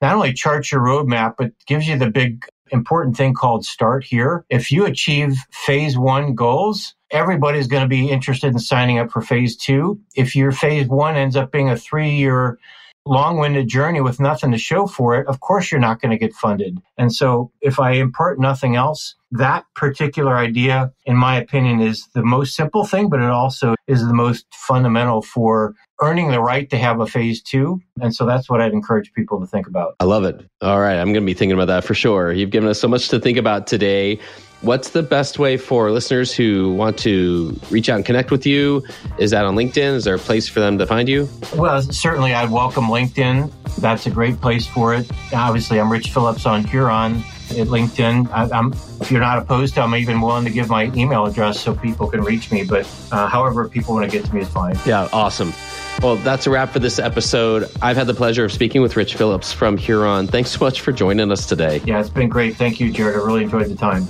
not 0.00 0.14
only 0.14 0.32
charts 0.32 0.72
your 0.72 0.80
roadmap, 0.80 1.34
but 1.36 1.52
gives 1.66 1.86
you 1.86 1.98
the 1.98 2.10
big 2.10 2.46
important 2.72 3.16
thing 3.16 3.34
called 3.34 3.64
start 3.64 4.04
here. 4.04 4.44
If 4.48 4.70
you 4.70 4.84
achieve 4.84 5.36
phase 5.52 5.98
one 5.98 6.34
goals, 6.34 6.94
everybody's 7.10 7.66
going 7.66 7.82
to 7.82 7.88
be 7.88 8.10
interested 8.10 8.52
in 8.52 8.58
signing 8.58 8.98
up 8.98 9.10
for 9.10 9.22
phase 9.22 9.56
two. 9.56 10.00
If 10.14 10.36
your 10.36 10.52
phase 10.52 10.88
one 10.88 11.16
ends 11.16 11.36
up 11.36 11.52
being 11.52 11.70
a 11.70 11.76
three 11.76 12.10
year 12.10 12.58
long 13.06 13.38
winded 13.38 13.66
journey 13.66 14.00
with 14.00 14.20
nothing 14.20 14.52
to 14.52 14.58
show 14.58 14.86
for 14.86 15.18
it, 15.18 15.26
of 15.26 15.40
course 15.40 15.70
you're 15.70 15.80
not 15.80 16.00
going 16.00 16.10
to 16.10 16.18
get 16.18 16.34
funded. 16.34 16.78
And 16.98 17.12
so 17.12 17.50
if 17.60 17.80
I 17.80 17.92
impart 17.92 18.38
nothing 18.38 18.76
else, 18.76 19.14
that 19.32 19.64
particular 19.74 20.36
idea, 20.36 20.92
in 21.06 21.16
my 21.16 21.36
opinion, 21.36 21.80
is 21.80 22.08
the 22.14 22.22
most 22.22 22.54
simple 22.54 22.84
thing, 22.84 23.08
but 23.08 23.20
it 23.20 23.30
also 23.30 23.74
is 23.86 24.06
the 24.06 24.14
most 24.14 24.46
fundamental 24.52 25.22
for 25.22 25.74
earning 26.00 26.30
the 26.30 26.40
right 26.40 26.68
to 26.70 26.76
have 26.76 27.00
a 27.00 27.06
phase 27.06 27.42
two. 27.42 27.80
And 28.00 28.14
so 28.14 28.24
that's 28.24 28.48
what 28.48 28.60
I'd 28.60 28.72
encourage 28.72 29.12
people 29.12 29.40
to 29.40 29.46
think 29.46 29.66
about. 29.66 29.96
I 30.00 30.04
love 30.04 30.24
it. 30.24 30.40
All 30.62 30.80
right. 30.80 30.96
I'm 30.96 31.12
going 31.12 31.22
to 31.22 31.26
be 31.26 31.34
thinking 31.34 31.54
about 31.54 31.66
that 31.66 31.84
for 31.84 31.94
sure. 31.94 32.32
You've 32.32 32.50
given 32.50 32.68
us 32.68 32.80
so 32.80 32.88
much 32.88 33.08
to 33.08 33.20
think 33.20 33.36
about 33.36 33.66
today. 33.66 34.18
What's 34.62 34.90
the 34.90 35.02
best 35.02 35.38
way 35.38 35.56
for 35.56 35.90
listeners 35.90 36.34
who 36.34 36.74
want 36.74 36.98
to 36.98 37.58
reach 37.70 37.88
out 37.88 37.96
and 37.96 38.04
connect 38.04 38.30
with 38.30 38.44
you? 38.44 38.84
Is 39.18 39.30
that 39.30 39.46
on 39.46 39.56
LinkedIn? 39.56 39.94
Is 39.94 40.04
there 40.04 40.14
a 40.14 40.18
place 40.18 40.48
for 40.48 40.60
them 40.60 40.76
to 40.78 40.86
find 40.86 41.08
you? 41.08 41.28
Well, 41.56 41.80
certainly 41.80 42.34
I'd 42.34 42.50
welcome 42.50 42.84
LinkedIn. 42.84 43.50
That's 43.76 44.06
a 44.06 44.10
great 44.10 44.38
place 44.38 44.66
for 44.66 44.94
it. 44.94 45.10
Obviously, 45.32 45.80
I'm 45.80 45.90
Rich 45.90 46.12
Phillips 46.12 46.44
on 46.44 46.64
Huron 46.64 47.16
at 47.50 47.68
LinkedIn. 47.68 48.30
I, 48.30 48.56
am 48.56 48.72
if 49.00 49.10
you're 49.10 49.20
not 49.20 49.38
opposed 49.38 49.74
to, 49.74 49.80
I'm 49.80 49.94
even 49.94 50.20
willing 50.20 50.44
to 50.44 50.50
give 50.50 50.68
my 50.68 50.92
email 50.94 51.24
address 51.24 51.58
so 51.58 51.74
people 51.74 52.08
can 52.08 52.20
reach 52.20 52.52
me. 52.52 52.64
But 52.64 52.86
uh, 53.12 53.28
however 53.28 53.66
people 53.66 53.94
want 53.94 54.10
to 54.10 54.14
get 54.14 54.26
to 54.26 54.34
me 54.34 54.42
is 54.42 54.48
fine. 54.48 54.78
Yeah, 54.84 55.08
awesome. 55.10 55.54
Well, 56.02 56.16
that's 56.16 56.46
a 56.46 56.50
wrap 56.50 56.70
for 56.70 56.78
this 56.78 56.98
episode. 56.98 57.70
I've 57.82 57.96
had 57.96 58.06
the 58.06 58.14
pleasure 58.14 58.42
of 58.42 58.52
speaking 58.52 58.80
with 58.80 58.96
Rich 58.96 59.16
Phillips 59.16 59.52
from 59.52 59.76
Huron. 59.76 60.26
Thanks 60.26 60.50
so 60.52 60.64
much 60.64 60.80
for 60.80 60.92
joining 60.92 61.30
us 61.30 61.44
today. 61.44 61.82
Yeah, 61.84 62.00
it's 62.00 62.08
been 62.08 62.30
great. 62.30 62.56
Thank 62.56 62.80
you, 62.80 62.90
Jared. 62.90 63.16
I 63.16 63.18
really 63.18 63.42
enjoyed 63.42 63.68
the 63.68 63.76
time. 63.76 64.06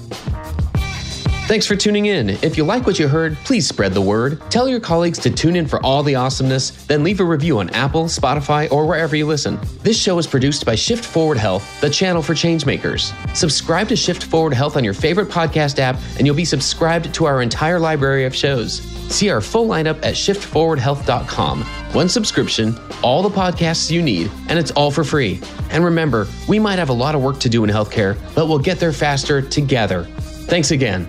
Thanks 1.48 1.66
for 1.66 1.74
tuning 1.74 2.06
in. 2.06 2.30
If 2.30 2.56
you 2.56 2.62
like 2.62 2.86
what 2.86 3.00
you 3.00 3.08
heard, 3.08 3.36
please 3.38 3.66
spread 3.66 3.92
the 3.92 4.00
word. 4.00 4.40
Tell 4.52 4.68
your 4.68 4.78
colleagues 4.78 5.18
to 5.18 5.30
tune 5.30 5.56
in 5.56 5.66
for 5.66 5.84
all 5.84 6.04
the 6.04 6.14
awesomeness, 6.14 6.70
then 6.86 7.02
leave 7.02 7.18
a 7.18 7.24
review 7.24 7.58
on 7.58 7.70
Apple, 7.70 8.04
Spotify, 8.04 8.70
or 8.70 8.86
wherever 8.86 9.16
you 9.16 9.26
listen. 9.26 9.58
This 9.82 10.00
show 10.00 10.16
is 10.18 10.28
produced 10.28 10.64
by 10.64 10.76
Shift 10.76 11.04
Forward 11.04 11.38
Health, 11.38 11.80
the 11.80 11.90
channel 11.90 12.22
for 12.22 12.34
changemakers. 12.34 13.12
Subscribe 13.34 13.88
to 13.88 13.96
Shift 13.96 14.22
Forward 14.22 14.54
Health 14.54 14.76
on 14.76 14.84
your 14.84 14.94
favorite 14.94 15.28
podcast 15.28 15.80
app, 15.80 15.96
and 16.18 16.24
you'll 16.24 16.36
be 16.36 16.44
subscribed 16.44 17.12
to 17.14 17.24
our 17.24 17.42
entire 17.42 17.80
library 17.80 18.26
of 18.26 18.32
shows. 18.32 18.99
See 19.10 19.28
our 19.28 19.40
full 19.40 19.68
lineup 19.68 19.96
at 19.96 20.14
shiftforwardhealth.com. 20.14 21.62
One 21.92 22.08
subscription, 22.08 22.78
all 23.02 23.22
the 23.22 23.28
podcasts 23.28 23.90
you 23.90 24.00
need, 24.02 24.30
and 24.48 24.58
it's 24.58 24.70
all 24.70 24.90
for 24.90 25.04
free. 25.04 25.40
And 25.70 25.84
remember, 25.84 26.28
we 26.48 26.58
might 26.58 26.78
have 26.78 26.88
a 26.88 26.94
lot 26.94 27.14
of 27.14 27.22
work 27.22 27.40
to 27.40 27.48
do 27.48 27.64
in 27.64 27.70
healthcare, 27.70 28.16
but 28.34 28.46
we'll 28.46 28.60
get 28.60 28.78
there 28.78 28.92
faster 28.92 29.42
together. 29.42 30.04
Thanks 30.46 30.70
again. 30.70 31.08